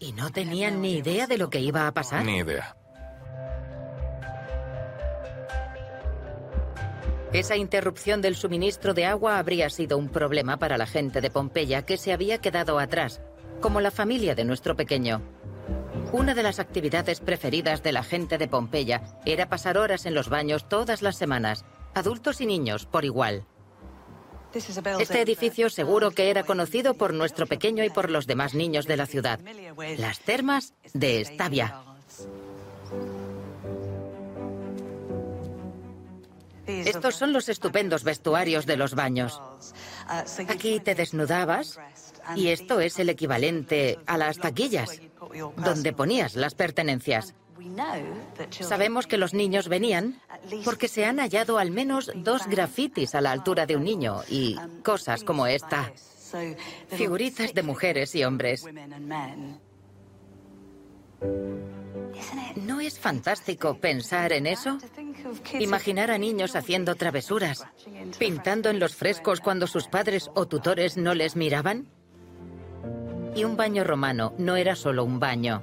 ¿Y 0.00 0.12
no 0.12 0.30
tenían 0.30 0.80
ni 0.80 0.96
idea 0.96 1.26
de 1.26 1.38
lo 1.38 1.50
que 1.50 1.60
iba 1.60 1.86
a 1.86 1.92
pasar? 1.92 2.24
Ni 2.24 2.38
idea. 2.38 2.76
Esa 7.32 7.56
interrupción 7.56 8.22
del 8.22 8.36
suministro 8.36 8.94
de 8.94 9.04
agua 9.04 9.38
habría 9.38 9.68
sido 9.68 9.98
un 9.98 10.08
problema 10.08 10.58
para 10.58 10.78
la 10.78 10.86
gente 10.86 11.20
de 11.20 11.30
Pompeya 11.30 11.82
que 11.82 11.96
se 11.96 12.12
había 12.12 12.38
quedado 12.38 12.78
atrás, 12.78 13.20
como 13.60 13.80
la 13.80 13.90
familia 13.90 14.34
de 14.34 14.44
nuestro 14.44 14.76
pequeño. 14.76 15.22
Una 16.12 16.34
de 16.34 16.42
las 16.42 16.60
actividades 16.60 17.20
preferidas 17.20 17.82
de 17.82 17.92
la 17.92 18.04
gente 18.04 18.38
de 18.38 18.48
Pompeya 18.48 19.18
era 19.24 19.48
pasar 19.48 19.76
horas 19.76 20.06
en 20.06 20.14
los 20.14 20.28
baños 20.28 20.68
todas 20.68 21.02
las 21.02 21.16
semanas, 21.16 21.64
adultos 21.94 22.40
y 22.40 22.46
niños 22.46 22.86
por 22.86 23.04
igual. 23.04 23.44
Este 24.98 25.20
edificio 25.20 25.68
seguro 25.68 26.12
que 26.12 26.30
era 26.30 26.44
conocido 26.44 26.94
por 26.94 27.12
nuestro 27.12 27.46
pequeño 27.46 27.84
y 27.84 27.90
por 27.90 28.10
los 28.10 28.26
demás 28.26 28.54
niños 28.54 28.86
de 28.86 28.96
la 28.96 29.06
ciudad. 29.06 29.40
Las 29.98 30.20
termas 30.20 30.72
de 30.94 31.20
Estavia. 31.20 31.82
Estos 36.66 37.16
son 37.16 37.32
los 37.32 37.48
estupendos 37.48 38.04
vestuarios 38.04 38.66
de 38.66 38.76
los 38.76 38.94
baños. 38.94 39.40
Aquí 40.48 40.80
te 40.80 40.94
desnudabas 40.94 41.78
y 42.34 42.48
esto 42.48 42.80
es 42.80 42.98
el 42.98 43.08
equivalente 43.08 43.98
a 44.06 44.18
las 44.18 44.38
taquillas, 44.38 45.00
donde 45.56 45.92
ponías 45.92 46.34
las 46.34 46.54
pertenencias. 46.54 47.34
Sabemos 48.50 49.06
que 49.06 49.18
los 49.18 49.34
niños 49.34 49.68
venían 49.68 50.20
porque 50.64 50.88
se 50.88 51.04
han 51.04 51.18
hallado 51.18 51.58
al 51.58 51.70
menos 51.70 52.10
dos 52.14 52.46
grafitis 52.46 53.14
a 53.14 53.20
la 53.20 53.32
altura 53.32 53.66
de 53.66 53.76
un 53.76 53.84
niño 53.84 54.22
y 54.28 54.56
cosas 54.82 55.24
como 55.24 55.46
esta. 55.46 55.92
Figuritas 56.88 57.54
de 57.54 57.62
mujeres 57.62 58.14
y 58.14 58.24
hombres. 58.24 58.64
¿No 62.56 62.80
es 62.80 62.98
fantástico 62.98 63.78
pensar 63.78 64.32
en 64.32 64.46
eso? 64.46 64.78
Imaginar 65.58 66.10
a 66.10 66.18
niños 66.18 66.56
haciendo 66.56 66.94
travesuras, 66.94 67.64
pintando 68.18 68.70
en 68.70 68.80
los 68.80 68.94
frescos 68.94 69.40
cuando 69.40 69.66
sus 69.66 69.88
padres 69.88 70.30
o 70.34 70.46
tutores 70.46 70.96
no 70.96 71.14
les 71.14 71.36
miraban. 71.36 71.88
Y 73.34 73.44
un 73.44 73.56
baño 73.56 73.84
romano 73.84 74.34
no 74.38 74.56
era 74.56 74.76
solo 74.76 75.04
un 75.04 75.20
baño. 75.20 75.62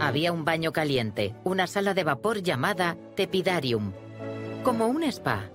Había 0.00 0.32
un 0.32 0.44
baño 0.44 0.72
caliente, 0.72 1.34
una 1.44 1.66
sala 1.66 1.94
de 1.94 2.02
vapor 2.02 2.42
llamada 2.42 2.96
tepidarium, 3.14 3.92
como 4.64 4.88
un 4.88 5.04
spa, 5.04 5.50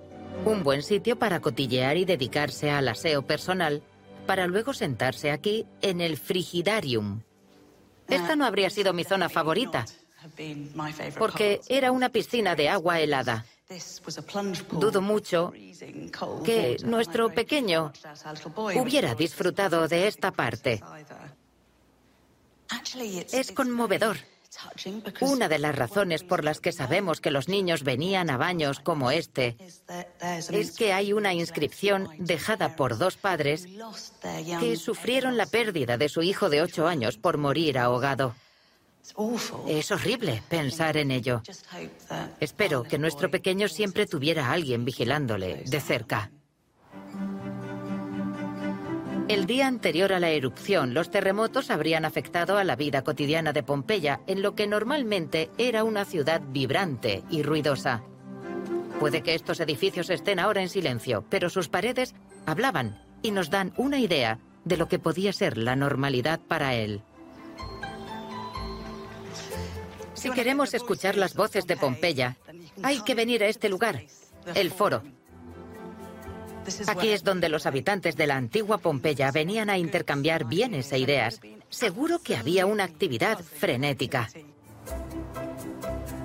un 0.46 0.62
buen 0.62 0.82
sitio 0.82 1.18
para 1.18 1.40
cotillear 1.40 1.98
y 1.98 2.06
dedicarse 2.06 2.70
al 2.70 2.88
aseo 2.88 3.22
personal, 3.22 3.82
para 4.26 4.46
luego 4.46 4.72
sentarse 4.72 5.30
aquí 5.30 5.66
en 5.82 6.00
el 6.00 6.16
frigidarium. 6.16 7.22
Esta 8.10 8.36
no 8.36 8.44
habría 8.44 8.70
sido 8.70 8.92
mi 8.92 9.04
zona 9.04 9.28
favorita, 9.28 9.86
porque 11.18 11.60
era 11.68 11.92
una 11.92 12.08
piscina 12.08 12.54
de 12.54 12.68
agua 12.68 13.00
helada. 13.00 13.44
Dudo 14.72 15.00
mucho 15.00 15.52
que 16.44 16.76
nuestro 16.84 17.30
pequeño 17.32 17.92
hubiera 18.76 19.14
disfrutado 19.14 19.86
de 19.86 20.08
esta 20.08 20.32
parte. 20.32 20.82
Es 23.32 23.52
conmovedor. 23.52 24.16
Una 25.20 25.48
de 25.48 25.58
las 25.58 25.76
razones 25.76 26.24
por 26.24 26.44
las 26.44 26.60
que 26.60 26.72
sabemos 26.72 27.20
que 27.20 27.30
los 27.30 27.48
niños 27.48 27.84
venían 27.84 28.30
a 28.30 28.36
baños 28.36 28.80
como 28.80 29.10
este 29.10 29.56
es 30.50 30.72
que 30.72 30.92
hay 30.92 31.12
una 31.12 31.34
inscripción 31.34 32.08
dejada 32.18 32.74
por 32.74 32.98
dos 32.98 33.16
padres 33.16 33.66
que 34.58 34.76
sufrieron 34.76 35.36
la 35.36 35.46
pérdida 35.46 35.96
de 35.96 36.08
su 36.08 36.22
hijo 36.22 36.50
de 36.50 36.62
ocho 36.62 36.88
años 36.88 37.16
por 37.16 37.38
morir 37.38 37.78
ahogado. 37.78 38.34
Es 39.66 39.90
horrible 39.90 40.42
pensar 40.48 40.96
en 40.96 41.10
ello. 41.10 41.42
Espero 42.40 42.82
que 42.82 42.98
nuestro 42.98 43.30
pequeño 43.30 43.68
siempre 43.68 44.06
tuviera 44.06 44.46
a 44.46 44.52
alguien 44.52 44.84
vigilándole 44.84 45.64
de 45.64 45.80
cerca. 45.80 46.30
El 49.30 49.46
día 49.46 49.68
anterior 49.68 50.12
a 50.12 50.18
la 50.18 50.30
erupción, 50.30 50.92
los 50.92 51.12
terremotos 51.12 51.70
habrían 51.70 52.04
afectado 52.04 52.58
a 52.58 52.64
la 52.64 52.74
vida 52.74 53.04
cotidiana 53.04 53.52
de 53.52 53.62
Pompeya, 53.62 54.22
en 54.26 54.42
lo 54.42 54.56
que 54.56 54.66
normalmente 54.66 55.50
era 55.56 55.84
una 55.84 56.04
ciudad 56.04 56.42
vibrante 56.48 57.22
y 57.30 57.44
ruidosa. 57.44 58.02
Puede 58.98 59.22
que 59.22 59.36
estos 59.36 59.60
edificios 59.60 60.10
estén 60.10 60.40
ahora 60.40 60.62
en 60.62 60.68
silencio, 60.68 61.24
pero 61.30 61.48
sus 61.48 61.68
paredes 61.68 62.16
hablaban 62.44 63.04
y 63.22 63.30
nos 63.30 63.50
dan 63.50 63.72
una 63.76 64.00
idea 64.00 64.40
de 64.64 64.76
lo 64.76 64.88
que 64.88 64.98
podía 64.98 65.32
ser 65.32 65.58
la 65.58 65.76
normalidad 65.76 66.40
para 66.40 66.74
él. 66.74 67.00
Si 70.14 70.32
queremos 70.32 70.74
escuchar 70.74 71.16
las 71.16 71.36
voces 71.36 71.68
de 71.68 71.76
Pompeya, 71.76 72.36
hay 72.82 73.00
que 73.02 73.14
venir 73.14 73.44
a 73.44 73.46
este 73.46 73.68
lugar, 73.68 74.02
el 74.56 74.72
foro. 74.72 75.04
Aquí 76.86 77.08
es 77.08 77.24
donde 77.24 77.48
los 77.48 77.66
habitantes 77.66 78.16
de 78.16 78.26
la 78.26 78.36
antigua 78.36 78.78
Pompeya 78.78 79.30
venían 79.30 79.70
a 79.70 79.78
intercambiar 79.78 80.44
bienes 80.46 80.92
e 80.92 80.98
ideas. 80.98 81.40
Seguro 81.68 82.20
que 82.22 82.36
había 82.36 82.66
una 82.66 82.84
actividad 82.84 83.38
frenética. 83.38 84.28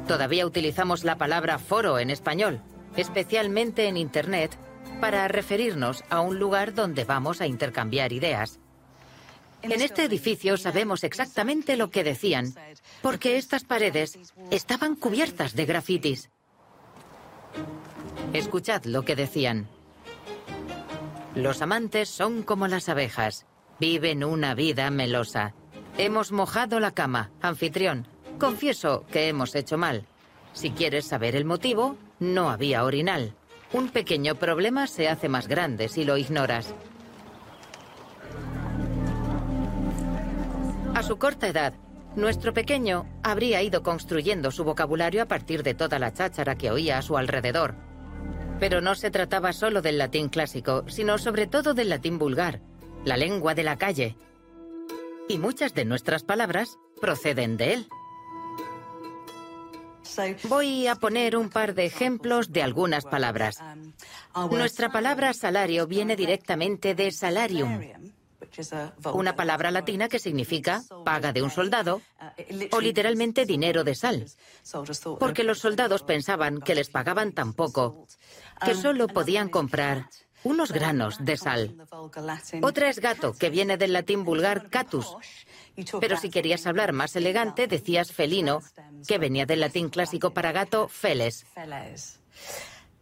Todavía 0.08 0.46
utilizamos 0.46 1.04
la 1.04 1.18
palabra 1.18 1.58
foro 1.58 2.00
en 2.00 2.10
español, 2.10 2.62
especialmente 2.96 3.88
en 3.88 3.98
Internet, 3.98 4.58
para 5.02 5.28
referirnos 5.28 6.04
a 6.10 6.22
un 6.22 6.40
lugar 6.40 6.74
donde 6.74 7.06
vamos 7.06 7.42
a 7.42 7.48
intercambiar 7.48 8.14
ideas. 8.14 8.60
En 9.62 9.82
este 9.82 10.04
edificio 10.04 10.58
sabemos 10.58 11.04
exactamente 11.04 11.76
lo 11.76 11.90
que 11.90 12.04
decían, 12.04 12.54
porque 13.02 13.38
estas 13.38 13.64
paredes 13.64 14.20
estaban 14.52 14.96
cubiertas 14.96 15.56
de 15.56 15.66
grafitis. 15.66 16.30
Escuchad 18.34 18.86
lo 18.86 19.04
que 19.04 19.16
decían. 19.16 19.68
Los 21.36 21.62
amantes 21.62 22.08
son 22.08 22.44
como 22.44 22.68
las 22.68 22.88
abejas. 22.88 23.46
Viven 23.78 24.24
una 24.24 24.56
vida 24.56 24.90
melosa. 24.90 25.54
Hemos 25.98 26.32
mojado 26.32 26.80
la 26.80 26.92
cama, 26.92 27.32
anfitrión. 27.42 28.08
Confieso 28.40 29.06
que 29.12 29.28
hemos 29.28 29.54
hecho 29.54 29.78
mal. 29.78 30.08
Si 30.54 30.72
quieres 30.72 31.06
saber 31.06 31.36
el 31.36 31.44
motivo, 31.44 31.98
no 32.20 32.50
había 32.50 32.86
orinal. 32.86 33.34
Un 33.74 33.90
pequeño 33.90 34.36
problema 34.36 34.88
se 34.88 35.10
hace 35.10 35.28
más 35.28 35.50
grande 35.50 35.90
si 35.90 36.06
lo 36.06 36.16
ignoras. 36.16 36.74
A 40.94 41.04
su 41.04 41.18
corta 41.18 41.50
edad, 41.50 41.74
nuestro 42.16 42.54
pequeño 42.54 43.06
habría 43.24 43.62
ido 43.62 43.84
construyendo 43.84 44.52
su 44.52 44.64
vocabulario 44.64 45.22
a 45.22 45.26
partir 45.26 45.64
de 45.64 45.74
toda 45.74 46.00
la 46.00 46.14
cháchara 46.14 46.56
que 46.56 46.72
oía 46.72 46.98
a 46.98 47.02
su 47.02 47.18
alrededor. 47.18 47.76
Pero 48.60 48.82
no 48.82 48.96
se 48.96 49.12
trataba 49.12 49.54
solo 49.54 49.82
del 49.82 49.98
latín 49.98 50.30
clásico, 50.30 50.86
sino 50.88 51.18
sobre 51.18 51.48
todo 51.48 51.74
del 51.74 51.90
latín 51.90 52.18
vulgar, 52.18 52.62
la 53.04 53.18
lengua 53.18 53.54
de 53.54 53.64
la 53.64 53.78
calle. 53.78 54.16
Y 55.28 55.38
muchas 55.38 55.74
de 55.74 55.86
nuestras 55.86 56.24
palabras 56.24 56.78
proceden 57.02 57.58
de 57.58 57.74
él. 57.74 57.88
Voy 60.44 60.88
a 60.88 60.96
poner 60.96 61.36
un 61.36 61.50
par 61.50 61.74
de 61.74 61.86
ejemplos 61.86 62.52
de 62.52 62.64
algunas 62.64 63.06
palabras. 63.06 63.62
Nuestra 64.52 64.90
palabra 64.90 65.34
salario 65.34 65.88
viene 65.88 66.16
directamente 66.16 66.96
de 66.96 67.12
salarium, 67.12 67.82
una 69.14 69.36
palabra 69.36 69.72
latina 69.72 70.08
que 70.08 70.20
significa 70.20 70.84
paga 71.04 71.34
de 71.34 71.42
un 71.42 71.50
soldado 71.50 72.02
o 72.72 72.82
literalmente 72.82 73.46
dinero 73.46 73.84
de 73.84 73.96
sal, 73.96 74.26
porque 75.20 75.44
los 75.44 75.60
soldados 75.60 76.04
pensaban 76.04 76.60
que 76.62 76.76
les 76.76 76.90
pagaban 76.90 77.34
tan 77.34 77.54
poco 77.54 78.08
que 78.64 78.76
solo 78.76 79.08
podían 79.08 79.50
comprar 79.50 80.10
unos 80.44 80.72
granos 80.72 81.18
de 81.20 81.38
sal. 81.38 81.76
Otra 82.62 82.90
es 82.90 83.00
gato, 83.00 83.34
que 83.34 83.50
viene 83.50 83.78
del 83.78 83.94
latín 83.94 84.24
vulgar 84.24 84.70
catus, 84.70 85.18
pero 86.00 86.18
si 86.18 86.30
querías 86.30 86.66
hablar 86.68 86.94
más 86.94 87.16
elegante 87.16 87.68
decías 87.68 88.12
felino, 88.12 88.62
que 89.08 89.18
venía 89.18 89.46
del 89.46 89.60
latín 89.60 89.90
clásico 89.90 90.32
para 90.32 90.52
gato 90.52 90.88
feles. 90.88 91.46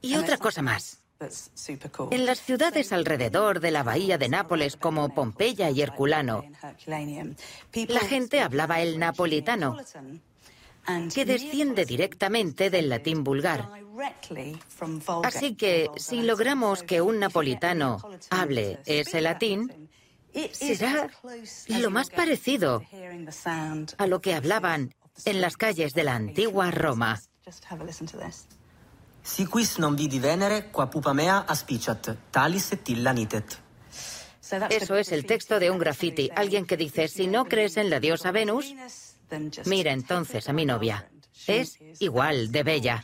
Y 0.02 0.16
otra 0.16 0.38
cosa 0.38 0.62
más. 0.62 1.00
En 2.12 2.26
las 2.26 2.42
ciudades 2.42 2.92
alrededor 2.92 3.60
de 3.60 3.72
la 3.72 3.84
bahía 3.84 4.18
de 4.18 4.30
Nápoles 4.30 4.76
como 4.76 5.14
Pompeya 5.14 5.70
y 5.70 5.82
Herculano, 5.82 6.44
la 6.86 8.00
gente 8.02 8.42
hablaba 8.42 8.82
el 8.82 9.00
napolitano, 9.00 9.78
que 11.14 11.26
desciende 11.26 11.86
directamente 11.86 12.70
del 12.70 12.90
latín 12.90 13.24
vulgar. 13.24 13.70
Así 15.24 15.56
que 15.56 15.90
si 15.98 16.22
logramos 16.22 16.84
que 16.84 17.02
un 17.02 17.20
napolitano 17.20 17.98
hable 18.30 18.80
ese 18.86 19.22
latín, 19.22 19.90
será 20.52 21.10
lo 21.68 21.90
más 21.90 22.10
parecido 22.10 22.82
a 23.98 24.08
lo 24.08 24.22
que 24.22 24.34
hablaban 24.34 24.94
en 25.26 25.42
las 25.42 25.58
calles 25.58 25.94
de 25.94 26.04
la 26.04 26.16
antigua 26.16 26.72
Roma. 26.72 27.22
Si 29.24 29.46
quis 29.48 29.80
non 29.80 29.96
vidi 29.96 30.20
Venere, 30.20 30.68
qua 30.68 30.90
pupa 30.92 31.14
mea 31.16 31.46
aspiciat, 31.48 32.10
talis 32.30 32.74
et 32.76 32.90
illa 32.92 33.14
nitet. 33.16 33.56
Eso 34.70 34.98
es 34.98 35.14
el 35.14 35.26
texto 35.26 35.60
de 35.60 35.72
un 35.72 35.80
graffiti. 35.80 36.30
Alguien 36.36 36.66
que 36.66 36.76
dice, 36.76 37.08
si 37.08 37.28
no 37.28 37.46
crees 37.46 37.78
en 37.78 37.90
la 37.90 38.02
diosa 38.02 38.32
Venus, 38.32 38.76
mira 39.66 39.92
entonces 39.92 40.50
a 40.50 40.54
mi 40.54 40.66
novia. 40.66 41.10
Es 41.48 41.80
igual 42.00 42.52
de 42.52 42.64
bella. 42.64 43.04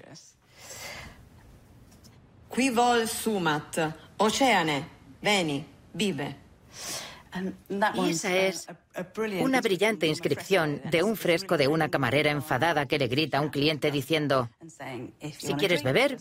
Qui 2.49 2.69
vol 2.71 3.07
sumat, 3.07 3.77
oceane, 4.17 4.83
veni, 5.21 5.63
vive. 5.93 6.35
Y 7.95 8.09
esa 8.09 8.35
es 8.35 8.67
una 9.39 9.61
brillante 9.61 10.07
inscripción 10.07 10.81
de 10.89 11.03
un 11.03 11.15
fresco 11.15 11.57
de 11.57 11.67
una 11.67 11.89
camarera 11.89 12.31
enfadada 12.31 12.87
que 12.87 12.97
le 12.97 13.07
grita 13.07 13.37
a 13.37 13.41
un 13.41 13.49
cliente 13.49 13.91
diciendo, 13.91 14.49
si 15.37 15.53
quieres 15.53 15.83
beber, 15.83 16.17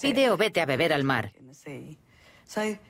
pide 0.00 0.30
o 0.30 0.38
vete 0.38 0.62
a 0.62 0.66
beber 0.66 0.94
al 0.94 1.04
mar. 1.04 1.32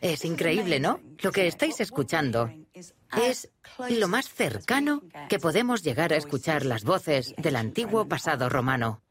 Es 0.01 0.25
increíble, 0.25 0.81
¿no? 0.81 1.01
Lo 1.19 1.33
que 1.33 1.47
estáis 1.47 1.81
escuchando 1.81 2.51
es 2.73 3.51
lo 3.91 4.09
más 4.09 4.29
cercano 4.29 5.03
que 5.29 5.39
podemos 5.39 5.83
llegar 5.83 6.13
a 6.13 6.17
escuchar 6.17 6.65
las 6.65 6.85
voces 6.85 7.35
del 7.37 7.57
antiguo 7.57 8.09
pasado 8.09 8.49
romano. 8.49 9.03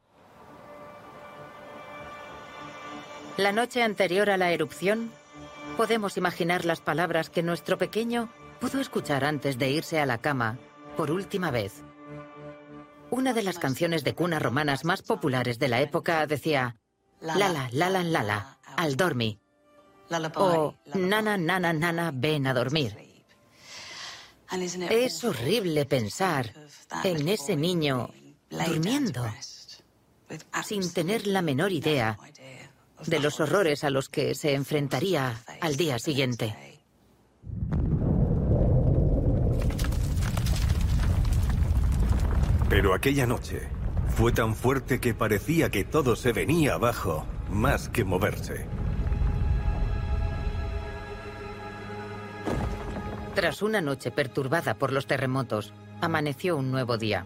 La 3.38 3.52
noche 3.52 3.84
anterior 3.84 4.30
a 4.30 4.38
la 4.38 4.52
erupción, 4.52 5.12
podemos 5.78 6.18
imaginar 6.18 6.66
las 6.66 6.82
palabras 6.82 7.30
que 7.30 7.44
nuestro 7.44 7.78
pequeño 7.78 8.30
pudo 8.60 8.82
escuchar 8.82 9.24
antes 9.24 9.58
de 9.58 9.70
irse 9.70 10.00
a 10.00 10.06
la 10.06 10.18
cama 10.18 10.58
por 10.98 11.12
última 11.12 11.52
vez. 11.52 11.84
Una 13.12 13.34
de 13.34 13.44
las 13.44 13.60
canciones 13.60 14.04
de 14.04 14.14
cuna 14.14 14.40
romanas 14.40 14.84
más 14.84 15.02
populares 15.02 15.58
de 15.58 15.70
la 15.70 15.82
época 15.82 16.26
decía 16.28 16.76
Lala, 17.22 17.70
lala, 17.72 18.04
lala, 18.04 18.60
al 18.76 18.96
dormi. 18.98 19.39
O 20.36 20.74
Nana, 20.96 21.38
nana, 21.38 21.72
nana, 21.74 22.12
ven 22.14 22.48
a 22.48 22.54
dormir. 22.54 22.96
Es 24.90 25.24
horrible 25.24 25.86
pensar 25.86 26.52
en 27.04 27.28
ese 27.28 27.56
niño 27.56 28.10
durmiendo 28.50 29.26
sin 30.64 30.92
tener 30.92 31.28
la 31.28 31.42
menor 31.42 31.72
idea 31.72 32.18
de 33.06 33.20
los 33.20 33.40
horrores 33.40 33.84
a 33.84 33.90
los 33.90 34.10
que 34.10 34.34
se 34.36 34.54
enfrentaría 34.54 35.40
al 35.62 35.76
día 35.76 36.00
siguiente. 36.00 36.56
Pero 42.70 42.94
aquella 42.94 43.26
noche 43.26 43.68
fue 44.16 44.32
tan 44.32 44.56
fuerte 44.56 45.00
que 45.00 45.14
parecía 45.14 45.70
que 45.70 45.84
todo 45.84 46.16
se 46.16 46.34
venía 46.34 46.76
abajo, 46.76 47.26
más 47.50 47.90
que 47.90 48.04
moverse. 48.04 48.79
Tras 53.36 53.62
una 53.62 53.82
noche 53.82 54.12
perturbada 54.12 54.76
por 54.76 54.92
los 54.92 55.08
terremotos, 55.08 55.74
amaneció 56.02 56.58
un 56.58 56.72
nuevo 56.72 56.98
día. 56.98 57.26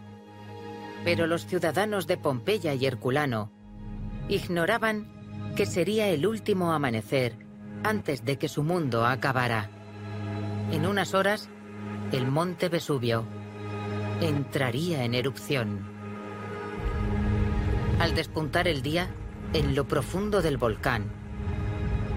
Pero 1.04 1.28
los 1.28 1.46
ciudadanos 1.46 2.08
de 2.08 2.18
Pompeya 2.18 2.74
y 2.74 2.86
Herculano 2.86 3.52
ignoraban 4.30 5.08
que 5.56 5.66
sería 5.66 6.08
el 6.10 6.26
último 6.26 6.74
amanecer 6.74 7.36
antes 7.84 8.26
de 8.26 8.38
que 8.38 8.48
su 8.48 8.64
mundo 8.64 9.06
acabara. 9.06 9.70
En 10.72 10.86
unas 10.86 11.14
horas, 11.14 11.50
el 12.12 12.28
monte 12.28 12.70
Vesubio 12.70 13.26
entraría 14.22 15.04
en 15.04 15.14
erupción. 15.14 15.94
Al 18.00 18.16
despuntar 18.16 18.68
el 18.68 18.82
día, 18.82 19.10
en 19.54 19.76
lo 19.76 19.88
profundo 19.88 20.42
del 20.42 20.58
volcán, 20.58 21.12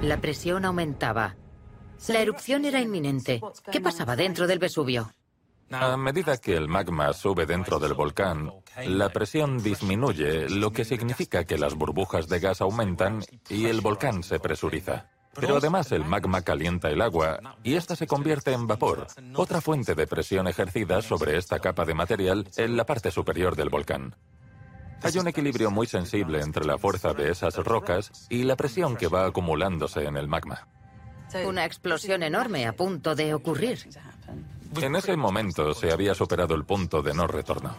la 0.03 0.21
presión 0.21 0.65
aumentaba. 0.65 1.37
La 2.09 2.21
erupción 2.21 2.65
era 2.65 2.81
inminente. 2.81 3.41
¿Qué 3.71 3.81
pasaba 3.81 4.17
dentro 4.17 4.47
del 4.47 4.59
Vesubio? 4.59 5.13
A 5.71 5.97
medida 5.97 6.37
que 6.37 6.57
el 6.57 6.69
magma 6.69 7.13
sube 7.13 7.45
dentro 7.45 7.81
del 7.81 7.95
volcán, 7.95 8.53
la 8.87 9.09
presión 9.09 9.61
disminuye, 9.61 10.49
lo 10.49 10.71
que 10.71 10.85
significa 10.85 11.45
que 11.45 11.59
las 11.59 11.75
burbujas 11.75 12.29
de 12.29 12.39
gas 12.39 12.61
aumentan 12.61 13.25
y 13.49 13.67
el 13.67 13.81
volcán 13.81 14.23
se 14.23 14.39
presuriza. 14.39 15.11
Pero 15.35 15.57
además 15.57 15.91
el 15.93 16.05
magma 16.05 16.43
calienta 16.43 16.89
el 16.89 17.03
agua 17.03 17.41
y 17.65 17.75
esta 17.75 17.97
se 17.97 18.07
convierte 18.07 18.53
en 18.53 18.67
vapor, 18.67 19.09
otra 19.35 19.61
fuente 19.61 19.95
de 19.95 20.07
presión 20.07 20.47
ejercida 20.47 21.03
sobre 21.03 21.37
esta 21.37 21.59
capa 21.59 21.85
de 21.85 21.95
material 21.95 22.49
en 22.57 22.77
la 22.77 22.87
parte 22.87 23.11
superior 23.11 23.57
del 23.57 23.69
volcán. 23.69 24.15
Hay 25.03 25.19
un 25.19 25.29
equilibrio 25.29 25.71
muy 25.71 25.87
sensible 25.87 26.41
entre 26.41 26.65
la 26.65 26.79
fuerza 26.79 27.13
de 27.13 27.31
esas 27.31 27.57
rocas 27.57 28.27
y 28.31 28.45
la 28.45 28.57
presión 28.57 28.97
que 28.97 29.09
va 29.09 29.27
acumulándose 29.27 30.05
en 30.05 30.17
el 30.17 30.27
magma. 30.27 30.69
Una 31.45 31.65
explosión 31.65 32.23
enorme 32.23 32.67
a 32.67 32.73
punto 32.73 33.15
de 33.15 33.35
ocurrir. 33.35 33.79
En 34.81 34.97
ese 34.97 35.17
momento 35.17 35.75
se 35.75 35.93
había 35.93 36.15
superado 36.15 36.55
el 36.55 36.65
punto 36.65 37.03
de 37.03 37.15
no 37.15 37.27
retorno. 37.27 37.75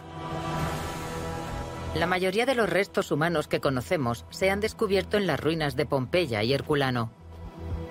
La 1.94 2.06
mayoría 2.06 2.46
de 2.46 2.54
los 2.54 2.68
restos 2.68 3.10
humanos 3.10 3.48
que 3.48 3.60
conocemos 3.60 4.24
se 4.30 4.50
han 4.50 4.60
descubierto 4.60 5.16
en 5.16 5.26
las 5.26 5.40
ruinas 5.40 5.74
de 5.74 5.86
Pompeya 5.86 6.42
y 6.42 6.52
Herculano. 6.52 7.10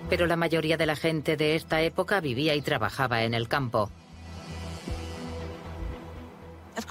Pero 0.10 0.28
la 0.28 0.36
mayoría 0.36 0.78
de 0.78 0.86
la 0.86 0.96
gente 0.96 1.36
de 1.36 1.56
esta 1.56 1.82
época 1.82 2.22
vivía 2.22 2.56
y 2.56 2.62
trabajaba 2.62 3.24
en 3.24 3.34
el 3.34 3.48
campo. 3.48 3.90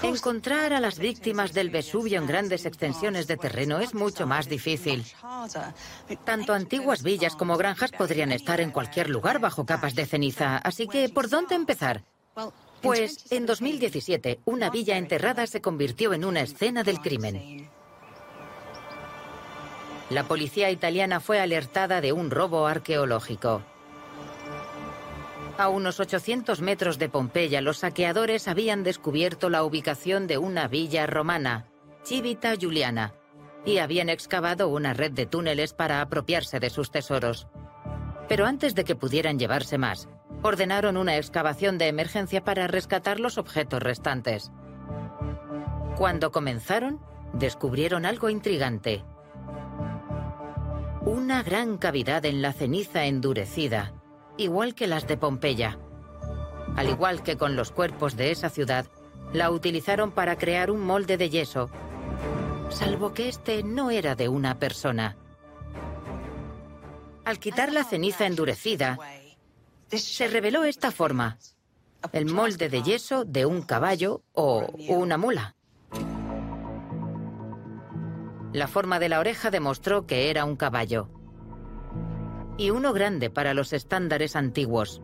Encontrar 0.01 0.73
a 0.73 0.79
las 0.79 0.99
víctimas 0.99 1.53
del 1.53 1.69
Vesubio 1.69 2.19
en 2.19 2.27
grandes 2.27 2.65
extensiones 2.65 3.25
de 3.27 3.37
terreno 3.37 3.79
es 3.79 3.93
mucho 3.93 4.27
más 4.27 4.49
difícil. 4.49 5.05
Tanto 6.25 6.53
antiguas 6.53 7.03
villas 7.03 7.35
como 7.35 7.57
granjas 7.57 7.91
podrían 7.91 8.31
estar 8.31 8.59
en 8.59 8.71
cualquier 8.71 9.09
lugar 9.09 9.39
bajo 9.39 9.65
capas 9.65 9.95
de 9.95 10.05
ceniza, 10.05 10.57
así 10.57 10.87
que 10.87 11.07
¿por 11.09 11.29
dónde 11.29 11.55
empezar? 11.55 12.03
Pues 12.81 13.31
en 13.31 13.45
2017, 13.45 14.41
una 14.45 14.69
villa 14.69 14.97
enterrada 14.97 15.47
se 15.47 15.61
convirtió 15.61 16.13
en 16.13 16.25
una 16.25 16.41
escena 16.41 16.83
del 16.83 16.99
crimen. 16.99 17.69
La 20.09 20.23
policía 20.23 20.69
italiana 20.69 21.19
fue 21.19 21.39
alertada 21.39 22.01
de 22.01 22.13
un 22.13 22.29
robo 22.29 22.67
arqueológico. 22.67 23.61
A 25.57 25.69
unos 25.69 25.99
800 25.99 26.61
metros 26.61 26.99
de 26.99 27.09
Pompeya, 27.09 27.61
los 27.61 27.79
saqueadores 27.79 28.47
habían 28.47 28.83
descubierto 28.83 29.49
la 29.49 29.63
ubicación 29.63 30.27
de 30.27 30.37
una 30.37 30.67
villa 30.67 31.07
romana, 31.07 31.65
Civita 32.05 32.53
Juliana, 32.61 33.15
y 33.65 33.79
habían 33.79 34.09
excavado 34.09 34.69
una 34.69 34.93
red 34.93 35.11
de 35.13 35.25
túneles 35.25 35.73
para 35.73 36.01
apropiarse 36.01 36.59
de 36.59 36.69
sus 36.69 36.91
tesoros. 36.91 37.47
Pero 38.29 38.45
antes 38.45 38.75
de 38.75 38.83
que 38.83 38.95
pudieran 38.95 39.39
llevarse 39.39 39.79
más, 39.79 40.07
ordenaron 40.43 40.95
una 40.95 41.17
excavación 41.17 41.79
de 41.79 41.87
emergencia 41.87 42.43
para 42.43 42.67
rescatar 42.67 43.19
los 43.19 43.39
objetos 43.39 43.81
restantes. 43.81 44.51
Cuando 45.97 46.31
comenzaron, 46.31 47.01
descubrieron 47.33 48.05
algo 48.05 48.29
intrigante. 48.29 49.03
Una 51.01 51.41
gran 51.41 51.79
cavidad 51.79 52.25
en 52.25 52.43
la 52.43 52.53
ceniza 52.53 53.05
endurecida, 53.05 53.93
igual 54.37 54.75
que 54.75 54.87
las 54.87 55.07
de 55.07 55.17
Pompeya. 55.17 55.77
Al 56.75 56.89
igual 56.89 57.23
que 57.23 57.37
con 57.37 57.55
los 57.55 57.71
cuerpos 57.71 58.15
de 58.15 58.31
esa 58.31 58.49
ciudad, 58.49 58.85
la 59.33 59.49
utilizaron 59.51 60.11
para 60.11 60.37
crear 60.37 60.71
un 60.71 60.81
molde 60.81 61.17
de 61.17 61.29
yeso, 61.29 61.69
salvo 62.69 63.13
que 63.13 63.27
este 63.27 63.63
no 63.63 63.89
era 63.89 64.15
de 64.15 64.29
una 64.29 64.59
persona. 64.59 65.17
Al 67.25 67.39
quitar 67.39 67.73
la 67.73 67.83
ceniza 67.83 68.25
endurecida, 68.25 68.97
se 69.89 70.27
reveló 70.27 70.63
esta 70.63 70.91
forma, 70.91 71.37
el 72.13 72.25
molde 72.25 72.69
de 72.69 72.83
yeso 72.83 73.25
de 73.25 73.45
un 73.45 73.63
caballo 73.63 74.21
o 74.33 74.67
una 74.87 75.17
mula. 75.17 75.55
La 78.53 78.67
forma 78.67 78.99
de 78.99 79.09
la 79.09 79.19
oreja 79.19 79.51
demostró 79.51 80.05
que 80.07 80.29
era 80.29 80.45
un 80.45 80.55
caballo 80.55 81.16
y 82.57 82.71
uno 82.71 82.93
grande 82.93 83.29
para 83.29 83.53
los 83.53 83.73
estándares 83.73 84.35
antiguos. 84.35 85.01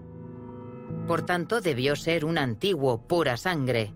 Por 1.08 1.26
tanto, 1.26 1.62
debió 1.62 1.96
ser 1.96 2.26
un 2.26 2.38
antiguo 2.38 3.08
pura 3.08 3.38
sangre. 3.38 3.94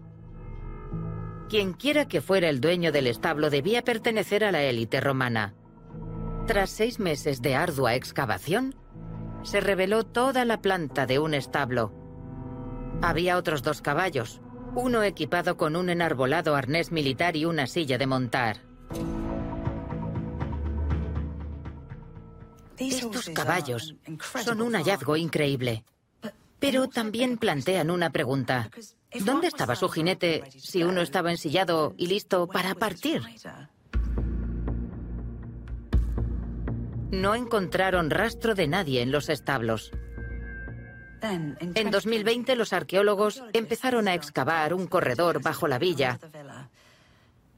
Quienquiera 1.49 2.07
que 2.07 2.21
fuera 2.21 2.49
el 2.49 2.59
dueño 2.59 2.91
del 2.91 3.07
establo 3.07 3.49
debía 3.49 3.83
pertenecer 3.83 4.43
a 4.43 4.51
la 4.51 4.63
élite 4.63 4.99
romana. 4.99 5.53
Tras 6.45 6.69
seis 6.69 6.99
meses 6.99 7.41
de 7.41 7.55
ardua 7.55 7.95
excavación, 7.95 8.75
se 9.43 9.61
reveló 9.61 10.03
toda 10.03 10.43
la 10.45 10.61
planta 10.61 11.05
de 11.05 11.19
un 11.19 11.33
establo. 11.33 11.93
Había 13.01 13.37
otros 13.37 13.63
dos 13.63 13.81
caballos, 13.81 14.41
uno 14.75 15.03
equipado 15.03 15.55
con 15.55 15.75
un 15.75 15.89
enarbolado 15.89 16.55
arnés 16.55 16.91
militar 16.91 17.35
y 17.35 17.45
una 17.45 17.67
silla 17.67 17.97
de 17.97 18.07
montar. 18.07 18.57
Estos 22.77 23.29
caballos 23.29 23.95
son 24.43 24.61
un 24.61 24.73
hallazgo 24.73 25.17
increíble. 25.17 25.83
Pero 26.59 26.87
también 26.87 27.37
plantean 27.37 27.91
una 27.91 28.09
pregunta. 28.11 28.69
¿Dónde 29.21 29.47
estaba 29.47 29.75
su 29.75 29.89
jinete 29.89 30.43
si 30.57 30.83
uno 30.83 31.01
estaba 31.01 31.31
ensillado 31.31 31.93
y 31.97 32.07
listo 32.07 32.47
para 32.47 32.75
partir? 32.75 33.21
No 37.11 37.35
encontraron 37.35 38.09
rastro 38.09 38.53
de 38.53 38.67
nadie 38.67 39.01
en 39.01 39.11
los 39.11 39.29
establos. 39.29 39.91
En 41.21 41.91
2020 41.91 42.55
los 42.55 42.73
arqueólogos 42.73 43.43
empezaron 43.53 44.07
a 44.07 44.13
excavar 44.13 44.73
un 44.73 44.87
corredor 44.87 45.41
bajo 45.41 45.67
la 45.67 45.79
villa 45.79 46.19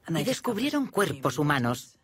y 0.07 0.24
descubrieron 0.24 0.88
cuerpos 0.88 1.38
humanos. 1.38 1.97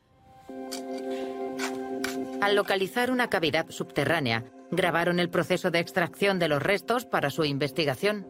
Al 2.46 2.56
localizar 2.56 3.10
una 3.10 3.28
cavidad 3.28 3.72
subterránea, 3.72 4.46
grabaron 4.70 5.20
el 5.20 5.32
proceso 5.32 5.72
de 5.72 5.80
extracción 5.80 6.38
de 6.38 6.48
los 6.48 6.62
restos 6.62 7.04
para 7.04 7.32
su 7.32 7.44
investigación. 7.44 8.28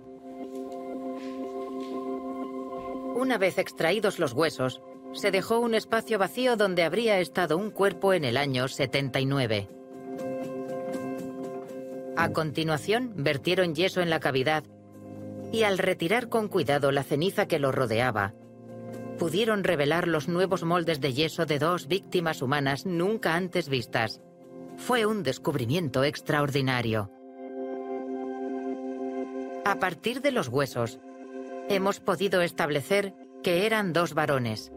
Una 3.13 3.37
vez 3.37 3.57
extraídos 3.57 4.17
los 4.17 4.31
huesos, 4.31 4.81
se 5.11 5.31
dejó 5.31 5.59
un 5.59 5.75
espacio 5.75 6.17
vacío 6.17 6.55
donde 6.55 6.83
habría 6.83 7.19
estado 7.19 7.57
un 7.57 7.71
cuerpo 7.71 8.13
en 8.13 8.23
el 8.23 8.37
año 8.37 8.69
79. 8.69 9.67
A 12.15 12.29
continuación, 12.31 13.11
vertieron 13.17 13.75
yeso 13.75 13.99
en 13.99 14.09
la 14.09 14.21
cavidad 14.21 14.63
y 15.51 15.63
al 15.63 15.77
retirar 15.77 16.29
con 16.29 16.47
cuidado 16.47 16.93
la 16.93 17.03
ceniza 17.03 17.49
que 17.49 17.59
lo 17.59 17.73
rodeaba, 17.73 18.33
pudieron 19.17 19.63
revelar 19.63 20.07
los 20.07 20.27
nuevos 20.27 20.63
moldes 20.63 21.01
de 21.01 21.13
yeso 21.13 21.45
de 21.45 21.59
dos 21.59 21.87
víctimas 21.87 22.41
humanas 22.41 22.85
nunca 22.85 23.35
antes 23.35 23.69
vistas. 23.69 24.21
Fue 24.77 25.05
un 25.05 25.23
descubrimiento 25.23 26.03
extraordinario. 26.03 27.09
A 29.63 29.79
partir 29.79 30.21
de 30.21 30.31
los 30.31 30.47
huesos, 30.49 30.99
hemos 31.69 31.99
podido 31.99 32.41
establecer 32.41 33.13
que 33.41 33.65
eran 33.65 33.93
dos 33.93 34.13
varones, 34.13 34.71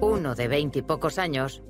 uno 0.00 0.34
de 0.34 0.48
veinte 0.48 0.80
y 0.80 0.82
pocos 0.82 1.18
años 1.18 1.62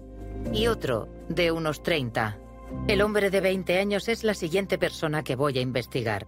y 0.52 0.66
otro 0.66 1.08
de 1.28 1.52
unos 1.52 1.82
treinta. 1.82 2.38
El 2.86 3.00
hombre 3.00 3.30
de 3.30 3.40
20 3.40 3.78
años 3.78 4.08
es 4.08 4.24
la 4.24 4.34
siguiente 4.34 4.78
persona 4.78 5.22
que 5.22 5.36
voy 5.36 5.58
a 5.58 5.62
investigar. 5.62 6.26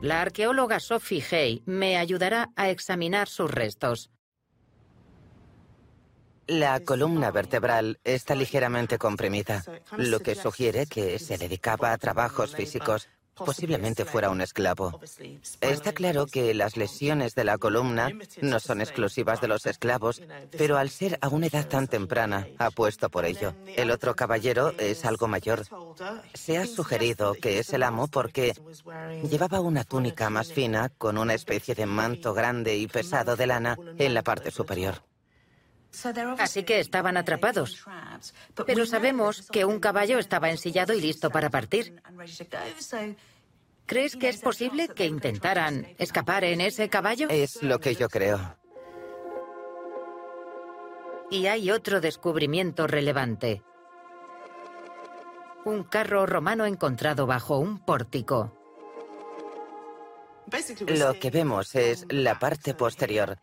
La 0.00 0.20
arqueóloga 0.20 0.78
Sophie 0.80 1.24
Hay 1.32 1.62
me 1.66 1.96
ayudará 1.96 2.50
a 2.56 2.70
examinar 2.70 3.28
sus 3.28 3.50
restos. 3.50 4.10
La 6.48 6.80
columna 6.80 7.30
vertebral 7.30 8.00
está 8.04 8.34
ligeramente 8.34 8.96
comprimida, 8.96 9.62
lo 9.98 10.20
que 10.20 10.34
sugiere 10.34 10.86
que 10.86 11.18
se 11.18 11.36
dedicaba 11.36 11.92
a 11.92 11.98
trabajos 11.98 12.56
físicos. 12.56 13.06
Posiblemente 13.34 14.06
fuera 14.06 14.30
un 14.30 14.40
esclavo. 14.40 14.98
Está 15.60 15.92
claro 15.92 16.26
que 16.26 16.54
las 16.54 16.78
lesiones 16.78 17.34
de 17.34 17.44
la 17.44 17.58
columna 17.58 18.10
no 18.40 18.60
son 18.60 18.80
exclusivas 18.80 19.42
de 19.42 19.48
los 19.48 19.66
esclavos, 19.66 20.22
pero 20.56 20.78
al 20.78 20.88
ser 20.88 21.18
a 21.20 21.28
una 21.28 21.46
edad 21.48 21.68
tan 21.68 21.86
temprana, 21.86 22.48
apuesto 22.58 23.10
por 23.10 23.26
ello. 23.26 23.54
El 23.76 23.90
otro 23.90 24.16
caballero 24.16 24.72
es 24.78 25.04
algo 25.04 25.28
mayor. 25.28 25.64
Se 26.32 26.56
ha 26.56 26.66
sugerido 26.66 27.34
que 27.34 27.58
es 27.58 27.72
el 27.74 27.82
amo 27.82 28.08
porque 28.08 28.54
llevaba 29.30 29.60
una 29.60 29.84
túnica 29.84 30.30
más 30.30 30.50
fina 30.50 30.88
con 30.88 31.18
una 31.18 31.34
especie 31.34 31.74
de 31.74 31.84
manto 31.84 32.32
grande 32.32 32.76
y 32.76 32.88
pesado 32.88 33.36
de 33.36 33.46
lana 33.46 33.76
en 33.98 34.14
la 34.14 34.22
parte 34.22 34.50
superior. 34.50 35.07
Así 36.38 36.64
que 36.64 36.80
estaban 36.80 37.16
atrapados. 37.16 37.84
Pero 38.66 38.86
sabemos 38.86 39.48
que 39.50 39.64
un 39.64 39.80
caballo 39.80 40.18
estaba 40.18 40.50
ensillado 40.50 40.92
y 40.92 41.00
listo 41.00 41.30
para 41.30 41.50
partir. 41.50 42.00
¿Crees 43.86 44.16
que 44.16 44.28
es 44.28 44.40
posible 44.40 44.88
que 44.88 45.06
intentaran 45.06 45.86
escapar 45.98 46.44
en 46.44 46.60
ese 46.60 46.88
caballo? 46.88 47.28
Es 47.30 47.62
lo 47.62 47.80
que 47.80 47.94
yo 47.94 48.08
creo. 48.08 48.56
Y 51.30 51.46
hay 51.46 51.70
otro 51.70 52.00
descubrimiento 52.00 52.86
relevante. 52.86 53.62
Un 55.64 55.84
carro 55.84 56.26
romano 56.26 56.64
encontrado 56.64 57.26
bajo 57.26 57.58
un 57.58 57.78
pórtico. 57.78 58.57
Lo 60.86 61.18
que 61.18 61.30
vemos 61.30 61.74
es 61.74 62.06
la 62.08 62.38
parte 62.38 62.74
posterior. 62.74 63.38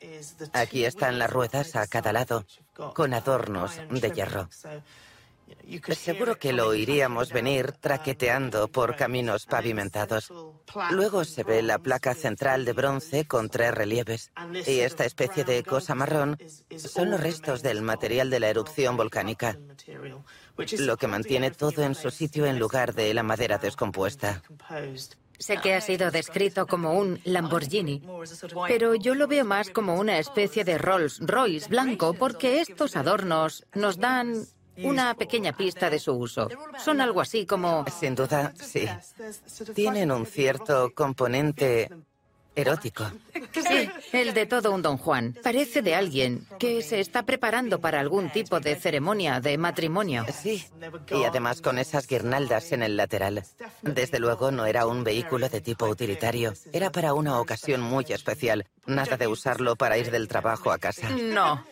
Aquí 0.53 0.86
están 0.86 1.20
las 1.20 1.30
ruedas 1.30 1.76
a 1.76 1.88
cada 1.88 2.14
lado, 2.14 2.45
con 2.93 3.14
adornos 3.14 3.80
de 3.89 4.12
hierro. 4.12 4.49
Seguro 5.95 6.38
que 6.38 6.53
lo 6.53 6.68
oiríamos 6.68 7.32
venir 7.32 7.72
traqueteando 7.74 8.68
por 8.68 8.95
caminos 8.95 9.45
pavimentados. 9.45 10.32
Luego 10.91 11.24
se 11.24 11.43
ve 11.43 11.62
la 11.62 11.80
placa 11.80 12.14
central 12.14 12.66
de 12.66 12.74
bronce 12.74 13.26
con 13.26 13.49
tres 13.49 13.74
relieves. 13.74 14.32
Y 14.66 14.80
esta 14.80 15.06
especie 15.06 15.43
de 15.43 15.64
cosa 15.64 15.95
marrón 15.95 16.38
son 16.78 17.12
los 17.12 17.20
restos 17.20 17.62
del 17.62 17.82
material 17.82 18.30
de 18.30 18.39
la 18.39 18.49
erupción 18.49 18.97
volcánica, 18.97 19.58
lo 20.80 20.97
que 20.97 21.08
mantiene 21.08 21.51
todo 21.51 21.84
en 21.84 21.95
su 21.95 22.10
sitio 22.10 22.45
en 22.45 22.60
lugar 22.60 22.93
de 22.93 23.14
la 23.14 23.24
madera 23.24 23.58
descompuesta. 23.58 24.41
Sé 25.38 25.58
que 25.58 25.74
ha 25.74 25.82
sido 25.82 26.12
descrito 26.12 26.68
como 26.68 26.94
un 26.94 27.20
Lamborghini, 27.24 28.02
pero 28.68 28.96
yo 28.96 29.16
lo 29.16 29.28
veo 29.28 29.46
más 29.46 29.70
como 29.70 29.96
una 29.96 30.18
especie 30.20 30.64
de 30.64 30.78
Rolls 30.78 31.20
Royce 31.22 31.68
blanco 31.68 32.14
porque 32.14 32.62
estos 32.62 32.96
adornos 32.96 33.66
nos 33.74 33.98
dan 33.98 34.46
una 34.84 35.14
pequeña 35.14 35.54
pista 35.54 35.90
de 35.90 36.00
su 36.00 36.14
uso. 36.14 36.50
Son 36.84 37.00
algo 37.02 37.22
así 37.22 37.46
como... 37.46 37.86
Sin 37.88 38.16
duda, 38.16 38.54
sí. 38.56 38.88
Tienen 39.74 40.12
un 40.12 40.26
cierto 40.26 40.92
componente 40.94 41.90
Erótico. 42.56 43.12
Sí, 43.51 43.89
el 44.14 44.34
de 44.34 44.45
todo 44.45 44.72
un 44.72 44.82
don 44.82 44.97
Juan. 44.97 45.36
Parece 45.43 45.82
de 45.82 45.95
alguien 45.95 46.47
que 46.60 46.82
se 46.82 46.99
está 46.99 47.24
preparando 47.24 47.80
para 47.80 47.99
algún 47.99 48.30
tipo 48.30 48.60
de 48.60 48.76
ceremonia 48.76 49.39
de 49.39 49.58
matrimonio. 49.58 50.26
Sí, 50.34 50.66
y 51.12 51.24
además 51.24 51.62
con 51.62 51.78
esas 51.78 52.08
guirnaldas 52.08 52.72
en 52.72 52.84
el 52.84 52.97
lateral. 52.97 53.43
Desde 53.82 54.20
luego 54.20 54.51
no 54.51 54.66
era 54.66 54.88
un 54.88 55.03
vehículo 55.03 55.49
de 55.49 55.62
tipo 55.62 55.86
utilitario. 55.88 56.53
Era 56.72 56.91
para 56.91 57.14
una 57.14 57.39
ocasión 57.39 57.82
muy 57.82 58.06
especial. 58.10 58.66
Nada 58.86 59.18
de 59.18 59.28
usarlo 59.28 59.76
para 59.76 59.97
ir 59.97 60.12
del 60.12 60.28
trabajo 60.28 60.72
a 60.72 60.78
casa. 60.78 61.10
No. 61.10 61.64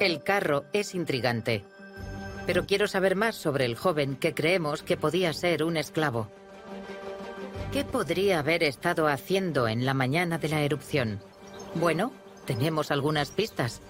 El 0.00 0.22
carro 0.22 0.64
es 0.72 0.94
intrigante. 0.94 1.64
Pero 2.46 2.66
quiero 2.66 2.88
saber 2.88 3.16
más 3.16 3.36
sobre 3.36 3.64
el 3.64 3.76
joven 3.76 4.16
que 4.16 4.34
creemos 4.34 4.82
que 4.82 4.96
podía 4.96 5.32
ser 5.32 5.64
un 5.64 5.76
esclavo. 5.76 6.30
¿Qué 7.74 7.84
podría 7.84 8.38
haber 8.38 8.62
estado 8.62 9.08
haciendo 9.08 9.66
en 9.66 9.84
la 9.84 9.94
mañana 9.94 10.38
de 10.38 10.48
la 10.48 10.60
erupción? 10.60 11.20
Bueno, 11.74 12.12
tenemos 12.44 12.92
algunas 12.92 13.32
pistas. 13.32 13.82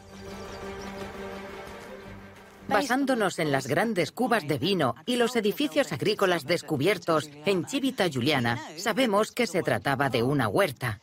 Basándonos 2.66 3.38
en 3.38 3.52
las 3.52 3.66
grandes 3.66 4.10
cubas 4.10 4.48
de 4.48 4.56
vino 4.56 4.94
y 5.04 5.16
los 5.16 5.36
edificios 5.36 5.92
agrícolas 5.92 6.46
descubiertos 6.46 7.28
en 7.44 7.66
Chivita 7.66 8.08
Juliana, 8.10 8.58
sabemos 8.78 9.32
que 9.32 9.46
se 9.46 9.62
trataba 9.62 10.08
de 10.08 10.22
una 10.22 10.48
huerta. 10.48 11.02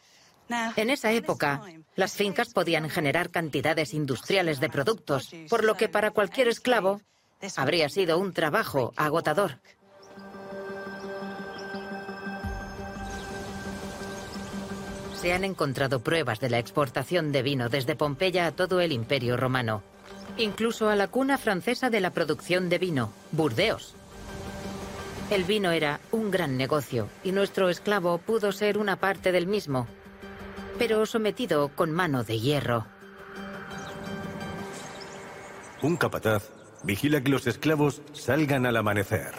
En 0.75 0.89
esa 0.89 1.11
época, 1.11 1.61
las 1.95 2.15
fincas 2.15 2.51
podían 2.51 2.89
generar 2.89 3.29
cantidades 3.29 3.93
industriales 3.93 4.59
de 4.59 4.69
productos, 4.69 5.29
por 5.51 5.63
lo 5.65 5.77
que 5.77 5.87
para 5.87 6.09
cualquier 6.09 6.47
esclavo 6.47 6.99
habría 7.57 7.89
sido 7.89 8.17
un 8.17 8.33
trabajo 8.33 8.91
agotador. 8.95 9.59
Se 15.21 15.33
han 15.33 15.43
encontrado 15.43 15.99
pruebas 15.99 16.39
de 16.39 16.49
la 16.49 16.57
exportación 16.57 17.31
de 17.31 17.43
vino 17.43 17.69
desde 17.69 17.95
Pompeya 17.95 18.47
a 18.47 18.51
todo 18.53 18.81
el 18.81 18.91
Imperio 18.91 19.37
Romano, 19.37 19.83
incluso 20.35 20.89
a 20.89 20.95
la 20.95 21.09
cuna 21.09 21.37
francesa 21.37 21.91
de 21.91 21.99
la 21.99 22.09
producción 22.09 22.69
de 22.69 22.79
vino, 22.79 23.13
Burdeos. 23.31 23.93
El 25.29 25.43
vino 25.43 25.69
era 25.69 25.99
un 26.09 26.31
gran 26.31 26.57
negocio 26.57 27.07
y 27.23 27.33
nuestro 27.33 27.69
esclavo 27.69 28.17
pudo 28.17 28.51
ser 28.51 28.79
una 28.79 28.95
parte 28.95 29.31
del 29.31 29.45
mismo, 29.45 29.85
pero 30.79 31.05
sometido 31.05 31.69
con 31.69 31.91
mano 31.91 32.23
de 32.23 32.39
hierro. 32.39 32.87
Un 35.83 35.97
capataz 35.97 36.49
vigila 36.81 37.21
que 37.21 37.29
los 37.29 37.45
esclavos 37.45 38.01
salgan 38.13 38.65
al 38.65 38.75
amanecer. 38.75 39.35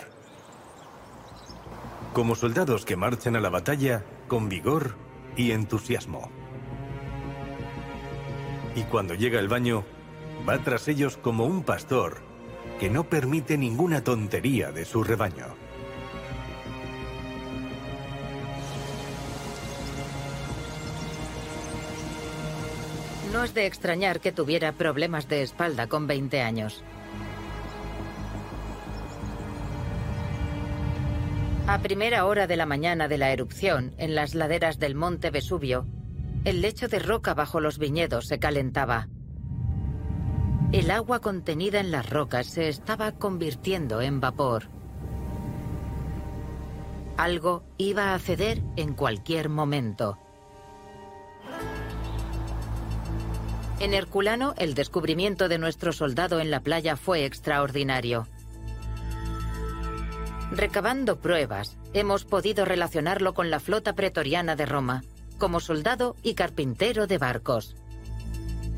Como 2.13 2.37
soldados 2.37 2.85
que 2.85 2.95
marchan 2.95 3.35
a 3.35 3.41
la 3.41 3.51
batalla 3.51 4.05
con 4.29 4.49
vigor 4.49 4.95
y 5.37 5.53
entusiasmo. 5.53 6.31
Y 8.75 8.83
cuando 8.85 9.15
llega 9.15 9.39
el 9.39 9.49
baño, 9.49 9.85
va 10.49 10.59
tras 10.63 10.89
ellos 10.89 11.17
como 11.17 11.45
un 11.45 11.63
pastor 11.63 12.23
que 12.81 12.91
no 12.91 13.05
permite 13.05 13.59
ninguna 13.59 14.03
tontería 14.03 14.73
de 14.73 14.85
su 14.85 15.05
rebaño. 15.05 15.47
No 23.33 23.45
es 23.45 23.55
de 23.55 23.67
extrañar 23.67 24.21
que 24.21 24.33
tuviera 24.33 24.73
problemas 24.73 25.27
de 25.29 25.43
espalda 25.43 25.87
con 25.87 26.07
20 26.07 26.43
años. 26.43 26.83
A 31.69 31.79
primera 31.79 32.27
hora 32.27 32.49
de 32.49 32.57
la 32.57 32.67
mañana 32.67 33.07
de 33.07 33.19
la 33.19 33.31
erupción, 33.31 33.95
en 33.97 34.17
las 34.17 34.35
laderas 34.35 34.81
del 34.81 34.97
monte 34.97 35.31
Vesubio, 35.31 35.87
el 36.45 36.61
lecho 36.61 36.89
de 36.89 36.99
roca 36.99 37.35
bajo 37.35 37.61
los 37.61 37.79
viñedos 37.79 38.27
se 38.27 38.41
calentaba. 38.41 39.09
El 40.73 40.91
agua 40.91 41.21
contenida 41.21 41.79
en 41.79 41.93
las 41.93 42.11
rocas 42.11 42.49
se 42.49 42.69
estaba 42.69 43.13
convirtiendo 43.13 44.01
en 44.01 44.21
vapor. 44.21 44.65
Algo 47.17 47.63
iba 47.79 48.13
a 48.13 48.19
ceder 48.19 48.61
en 48.75 48.95
cualquier 48.95 49.49
momento. 49.49 50.19
En 53.79 53.95
Herculano, 53.95 54.55
el 54.59 54.75
descubrimiento 54.75 55.49
de 55.49 55.59
nuestro 55.59 55.93
soldado 55.93 56.41
en 56.41 56.51
la 56.51 56.61
playa 56.61 56.97
fue 56.97 57.25
extraordinario. 57.25 58.27
Recabando 60.55 61.19
pruebas, 61.19 61.79
hemos 61.95 62.27
podido 62.27 62.67
relacionarlo 62.67 63.33
con 63.33 63.49
la 63.51 63.59
flota 63.59 63.95
pretoriana 63.95 64.55
de 64.55 64.67
Roma, 64.67 65.03
como 65.39 65.61
soldado 65.61 66.15
y 66.23 66.35
carpintero 66.35 67.07
de 67.07 67.17
barcos. 67.17 67.75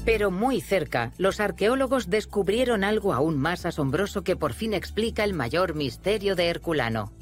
Pero 0.05 0.31
muy 0.31 0.61
cerca, 0.61 1.11
los 1.19 1.41
arqueólogos 1.41 2.09
descubrieron 2.09 2.85
algo 2.85 3.13
aún 3.13 3.39
más 3.39 3.67
asombroso 3.67 4.23
que 4.23 4.37
por 4.37 4.53
fin 4.53 4.73
explica 4.73 5.25
el 5.25 5.35
mayor 5.35 5.75
misterio 5.75 6.37
de 6.37 6.47
Herculano. 6.47 7.13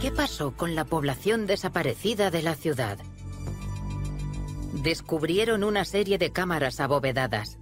¿Qué 0.00 0.12
pasó 0.12 0.52
con 0.52 0.76
la 0.76 0.84
población 0.84 1.46
desaparecida 1.46 2.30
de 2.30 2.42
la 2.42 2.54
ciudad? 2.54 2.98
Descubrieron 4.74 5.64
una 5.64 5.84
serie 5.84 6.18
de 6.18 6.30
cámaras 6.30 6.78
abovedadas. 6.78 7.58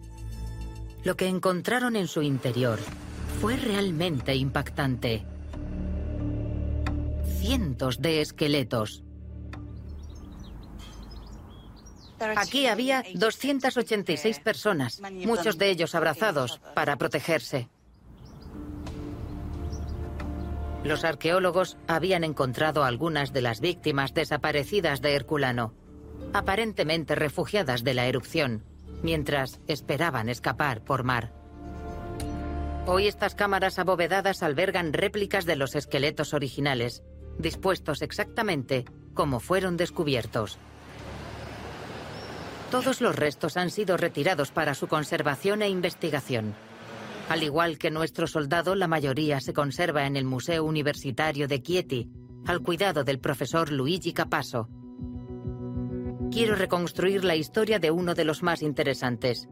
Lo 1.03 1.17
que 1.17 1.29
encontraron 1.29 1.97
en 1.97 2.09
su 2.09 2.21
interior 2.21 2.79
fue 3.41 3.57
realmente 3.57 4.35
impactante. 4.35 5.25
Cientos 7.39 8.01
de 8.01 8.23
esqueletos. 8.23 9.03
Aquí 12.37 12.67
había 12.67 13.05
286 13.15 14.41
personas, 14.41 15.03
muchos 15.27 15.59
de 15.59 15.69
ellos 15.69 15.95
abrazados 15.95 16.61
para 16.75 16.97
protegerse. 16.97 17.69
Los 20.83 21.05
arqueólogos 21.05 21.77
habían 21.89 22.25
encontrado 22.25 22.85
algunas 22.85 23.33
de 23.35 23.43
las 23.43 23.61
víctimas 23.61 24.15
desaparecidas 24.15 25.03
de 25.03 25.15
Herculano, 25.15 25.75
aparentemente 26.33 27.15
refugiadas 27.15 27.85
de 27.85 27.93
la 27.93 28.07
erupción, 28.07 28.65
mientras 29.03 29.61
esperaban 29.67 30.31
escapar 30.31 30.83
por 30.83 31.03
mar. 31.03 31.46
Hoy 32.89 33.09
estas 33.09 33.35
cámaras 33.35 33.81
abovedadas 33.81 34.45
albergan 34.45 34.93
réplicas 34.93 35.45
de 35.45 35.57
los 35.57 35.75
esqueletos 35.75 36.33
originales, 36.33 37.03
dispuestos 37.37 38.01
exactamente 38.01 38.85
como 39.13 39.41
fueron 39.41 39.77
descubiertos. 39.77 40.59
Todos 42.71 43.01
los 43.01 43.17
restos 43.17 43.57
han 43.57 43.71
sido 43.71 43.97
retirados 43.97 44.53
para 44.53 44.75
su 44.75 44.87
conservación 44.87 45.63
e 45.63 45.69
investigación. 45.69 46.55
Al 47.29 47.43
igual 47.43 47.77
que 47.77 47.91
nuestro 47.91 48.29
soldado, 48.29 48.77
la 48.77 48.87
mayoría 48.87 49.41
se 49.41 49.53
conserva 49.53 50.07
en 50.07 50.17
el 50.17 50.25
Museo 50.25 50.63
Universitario 50.63 51.49
de 51.49 51.61
Chieti, 51.61 52.09
al 52.47 52.61
cuidado 52.61 53.03
del 53.03 53.19
profesor 53.19 53.73
Luigi 53.73 54.13
Capasso. 54.13 54.69
Quiero 56.31 56.55
reconstruir 56.55 57.25
la 57.25 57.35
historia 57.35 57.81
de 57.81 57.91
uno 57.91 58.15
de 58.15 58.25
los 58.25 58.45
más 58.45 58.63
interesantes, 58.63 59.49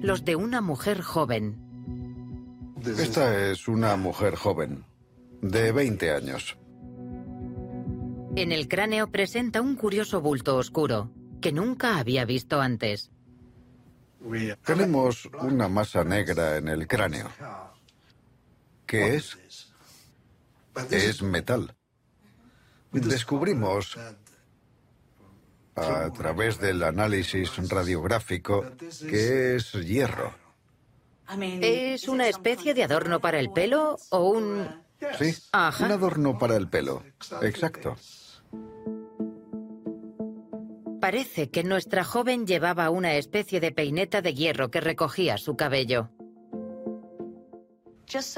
los 0.00 0.24
de 0.24 0.36
una 0.36 0.60
mujer 0.60 1.00
joven. 1.00 1.71
Esta 2.84 3.50
es 3.50 3.68
una 3.68 3.96
mujer 3.96 4.34
joven, 4.34 4.84
de 5.40 5.72
20 5.72 6.10
años. 6.10 6.56
En 8.34 8.50
el 8.50 8.66
cráneo 8.66 9.10
presenta 9.10 9.60
un 9.60 9.76
curioso 9.76 10.20
bulto 10.20 10.56
oscuro, 10.56 11.10
que 11.40 11.52
nunca 11.52 11.98
había 11.98 12.24
visto 12.24 12.60
antes. 12.60 13.10
Tenemos 14.64 15.28
una 15.40 15.68
masa 15.68 16.02
negra 16.04 16.56
en 16.56 16.68
el 16.68 16.86
cráneo. 16.86 17.28
¿Qué 18.86 19.16
es? 19.16 19.38
Es 20.90 21.22
metal. 21.22 21.74
Descubrimos 22.90 23.96
a 25.74 26.10
través 26.10 26.58
del 26.58 26.82
análisis 26.82 27.50
radiográfico 27.68 28.64
que 29.08 29.56
es 29.56 29.72
hierro. 29.72 30.41
¿Es 31.40 32.08
una 32.08 32.28
especie 32.28 32.74
de 32.74 32.84
adorno 32.84 33.20
para 33.20 33.38
el 33.40 33.50
pelo 33.50 33.98
o 34.10 34.30
un...? 34.30 34.82
Sí, 35.18 35.34
Ajá. 35.52 35.86
un 35.86 35.92
adorno 35.92 36.38
para 36.38 36.56
el 36.56 36.68
pelo. 36.68 37.02
Exacto. 37.42 37.96
Parece 41.00 41.50
que 41.50 41.64
nuestra 41.64 42.04
joven 42.04 42.46
llevaba 42.46 42.88
una 42.90 43.14
especie 43.14 43.58
de 43.58 43.72
peineta 43.72 44.22
de 44.22 44.34
hierro 44.34 44.70
que 44.70 44.80
recogía 44.80 45.36
su 45.38 45.56
cabello. 45.56 46.10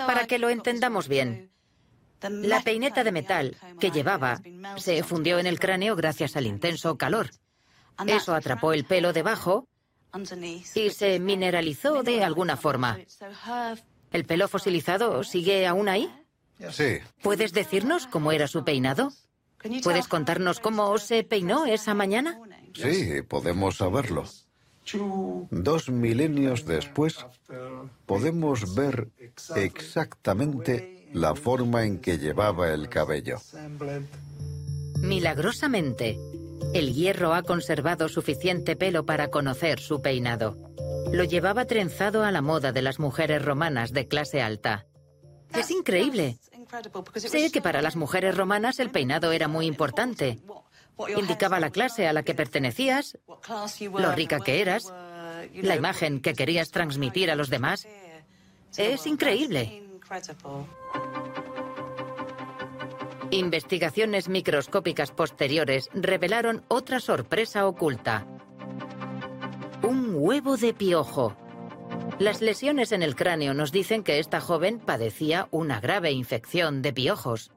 Para 0.07 0.27
que 0.27 0.39
lo 0.39 0.49
entendamos 0.49 1.09
bien, 1.09 1.51
la 2.23 2.63
peineta 2.63 3.05
de 3.05 3.13
metal 3.13 3.57
que 3.79 3.91
llevaba 3.91 4.41
se 4.77 5.03
fundió 5.03 5.39
en 5.39 5.47
el 5.47 5.59
cráneo 5.59 5.97
gracias 5.97 6.37
al 6.37 6.47
intenso 6.47 6.97
calor. 6.97 7.31
Eso 8.07 8.35
atrapó 8.35 8.73
el 8.73 8.85
pelo 8.85 9.13
debajo 9.13 9.69
y 10.75 10.91
se 10.91 11.19
mineralizó 11.19 12.03
de 12.03 12.25
alguna 12.25 12.57
forma. 12.57 12.99
¿El 14.13 14.25
pelo 14.25 14.49
fosilizado 14.49 15.25
sigue 15.25 15.67
aún 15.67 15.89
ahí? 15.89 16.11
Sí, 16.71 16.99
¿Puedes 17.23 17.53
decirnos 17.53 18.07
cómo 18.07 18.33
era 18.33 18.47
su 18.47 18.65
peinado? 18.65 19.13
¿Puedes 19.83 20.09
contarnos 20.09 20.61
cómo 20.61 20.97
se 20.99 21.25
peinó 21.25 21.67
esa 21.67 21.95
mañana? 21.95 22.39
sí, 22.75 23.23
podemos 23.23 23.77
saberlo. 23.77 24.25
Dos 25.51 25.89
milenios 25.89 26.67
después, 26.67 27.25
podemos 28.07 28.75
ver 28.75 29.09
exactamente 29.57 31.09
la 31.13 31.35
forma 31.35 31.85
en 31.85 31.99
que 31.99 32.19
llevaba 32.19 32.73
el 32.73 32.89
cabello. 32.89 33.39
Milagrosamente, 34.99 36.19
el 36.73 36.95
hierro 36.95 37.35
ha 37.35 37.43
conservado 37.43 38.09
suficiente 38.09 38.77
pelo 38.77 39.05
para 39.05 39.29
conocer 39.29 39.81
su 39.81 40.01
peinado. 40.01 40.57
Lo 41.13 41.25
llevaba 41.25 41.67
trenzado 41.67 42.25
a 42.25 42.31
la 42.31 42.43
moda 42.43 42.73
de 42.73 42.83
las 42.83 42.99
mujeres 42.99 43.45
romanas 43.45 43.93
de 43.93 44.09
clase 44.09 44.43
alta. 44.43 44.87
Es 45.55 45.71
increíble. 45.71 46.39
Sé 47.17 47.51
que 47.53 47.61
para 47.61 47.83
las 47.83 47.97
mujeres 47.97 48.37
romanas 48.37 48.79
el 48.81 48.91
peinado 48.91 49.33
era 49.33 49.49
muy 49.49 49.67
importante. 49.67 50.41
Indicaba 51.17 51.61
la 51.61 51.71
clase 51.71 52.07
a 52.07 52.13
la 52.13 52.23
que 52.23 52.35
pertenecías, 52.35 53.19
lo 53.93 54.13
rica 54.13 54.41
que 54.41 54.61
eras, 54.61 54.93
la 55.55 55.77
imagen 55.77 56.21
que 56.21 56.35
querías 56.35 56.71
transmitir 56.71 57.31
a 57.31 57.37
los 57.37 57.51
demás. 57.51 57.87
Es 58.77 59.07
increíble. 59.07 59.83
Investigaciones 63.35 64.29
microscópicas 64.29 65.11
posteriores 65.11 65.91
revelaron 65.93 66.63
otra 66.69 67.01
sorpresa 67.01 67.67
oculta. 67.67 68.29
Un 69.83 70.13
huevo 70.15 70.57
de 70.57 70.73
piojo. 70.73 71.37
Las 72.21 72.41
lesiones 72.43 72.93
en 72.93 73.03
el 73.03 73.17
cráneo 73.17 73.53
nos 73.53 73.73
dicen 73.73 74.05
que 74.05 74.21
esta 74.21 74.41
joven 74.41 74.79
padecía 74.79 75.49
una 75.51 75.81
grave 75.81 76.13
infección 76.13 76.81
de 76.81 76.93
piojos. 76.93 77.51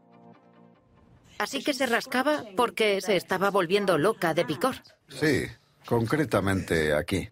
Así 1.37 1.63
que 1.63 1.75
se 1.75 1.85
rascaba 1.85 2.43
porque 2.55 2.99
se 2.99 3.15
estaba 3.15 3.51
volviendo 3.51 3.99
loca 3.99 4.33
de 4.33 4.45
picor. 4.45 4.77
Sí, 5.09 5.43
concretamente 5.85 6.95
aquí. 6.95 7.29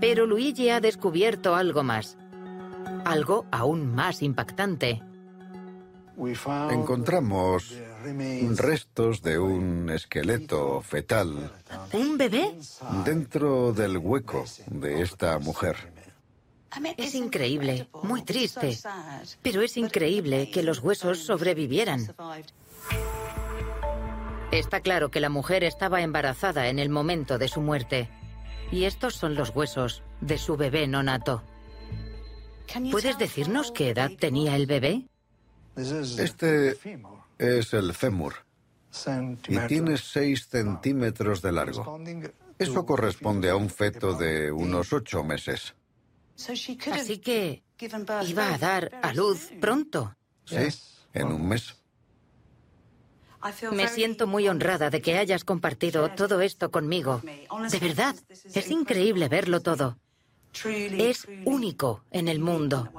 Pero 0.00 0.26
Luigi 0.26 0.70
ha 0.70 0.78
descubierto 0.78 1.56
algo 1.56 1.82
más. 1.82 2.16
Algo 3.04 3.46
aún 3.50 3.92
más 3.92 4.22
impactante. 4.22 5.02
Encontramos 6.70 7.74
restos 8.56 9.22
de 9.22 9.38
un 9.38 9.90
esqueleto 9.90 10.80
fetal 10.82 11.52
¿Un 11.92 12.16
bebé? 12.16 12.54
dentro 13.04 13.72
del 13.72 13.98
hueco 13.98 14.44
de 14.66 15.02
esta 15.02 15.38
mujer. 15.38 15.76
Es 16.96 17.14
increíble, 17.14 17.88
muy 18.02 18.22
triste. 18.22 18.76
Pero 19.42 19.62
es 19.62 19.76
increíble 19.76 20.50
que 20.50 20.62
los 20.62 20.80
huesos 20.80 21.18
sobrevivieran. 21.18 22.14
Está 24.50 24.80
claro 24.80 25.10
que 25.10 25.20
la 25.20 25.30
mujer 25.30 25.64
estaba 25.64 26.02
embarazada 26.02 26.68
en 26.68 26.78
el 26.78 26.88
momento 26.88 27.38
de 27.38 27.48
su 27.48 27.60
muerte. 27.60 28.08
Y 28.70 28.84
estos 28.84 29.14
son 29.14 29.34
los 29.34 29.50
huesos 29.50 30.02
de 30.20 30.38
su 30.38 30.56
bebé 30.56 30.86
nonato. 30.86 31.42
¿Puedes 32.90 33.18
decirnos 33.18 33.70
qué 33.72 33.90
edad 33.90 34.10
tenía 34.18 34.56
el 34.56 34.66
bebé? 34.66 35.06
Este 35.76 36.78
es 37.38 37.74
el 37.74 37.94
fémur 37.94 38.34
y 39.48 39.58
tiene 39.66 39.96
6 39.96 40.48
centímetros 40.48 41.42
de 41.42 41.52
largo. 41.52 42.00
Eso 42.58 42.86
corresponde 42.86 43.50
a 43.50 43.56
un 43.56 43.68
feto 43.68 44.14
de 44.14 44.52
unos 44.52 44.92
8 44.92 45.24
meses. 45.24 45.74
Así 46.48 47.18
que 47.18 47.62
iba 48.26 48.54
a 48.54 48.58
dar 48.58 49.00
a 49.02 49.12
luz 49.12 49.50
pronto. 49.60 50.16
Sí, 50.44 50.56
en 51.12 51.28
un 51.28 51.48
mes. 51.48 51.76
Me 53.72 53.88
siento 53.88 54.26
muy 54.26 54.48
honrada 54.48 54.88
de 54.90 55.02
que 55.02 55.18
hayas 55.18 55.44
compartido 55.44 56.10
todo 56.12 56.40
esto 56.40 56.70
conmigo. 56.70 57.20
De 57.70 57.78
verdad, 57.78 58.16
es 58.30 58.70
increíble 58.70 59.28
verlo 59.28 59.60
todo. 59.60 59.98
Es 60.64 61.26
único 61.44 62.04
en 62.10 62.28
el 62.28 62.38
mundo. 62.38 62.90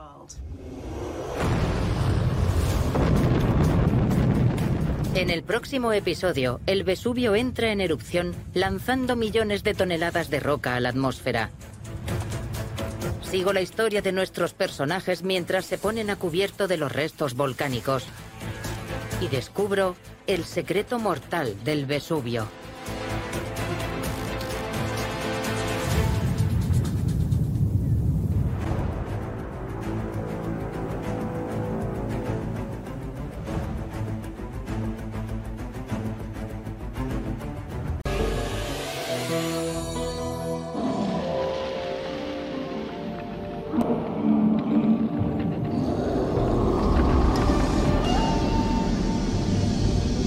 En 5.15 5.29
el 5.29 5.43
próximo 5.43 5.93
episodio, 5.93 6.59
el 6.65 6.83
Vesubio 6.83 7.35
entra 7.35 7.71
en 7.71 7.79
erupción 7.79 8.35
lanzando 8.53 9.15
millones 9.15 9.63
de 9.63 9.73
toneladas 9.73 10.29
de 10.29 10.41
roca 10.41 10.75
a 10.75 10.81
la 10.81 10.89
atmósfera. 10.89 11.51
Sigo 13.23 13.53
la 13.53 13.61
historia 13.61 14.01
de 14.01 14.11
nuestros 14.11 14.53
personajes 14.53 15.23
mientras 15.23 15.65
se 15.65 15.77
ponen 15.77 16.09
a 16.09 16.17
cubierto 16.17 16.67
de 16.67 16.75
los 16.75 16.91
restos 16.91 17.33
volcánicos. 17.33 18.03
Y 19.21 19.29
descubro 19.29 19.95
el 20.27 20.43
secreto 20.43 20.99
mortal 20.99 21.55
del 21.63 21.85
Vesubio. 21.85 22.49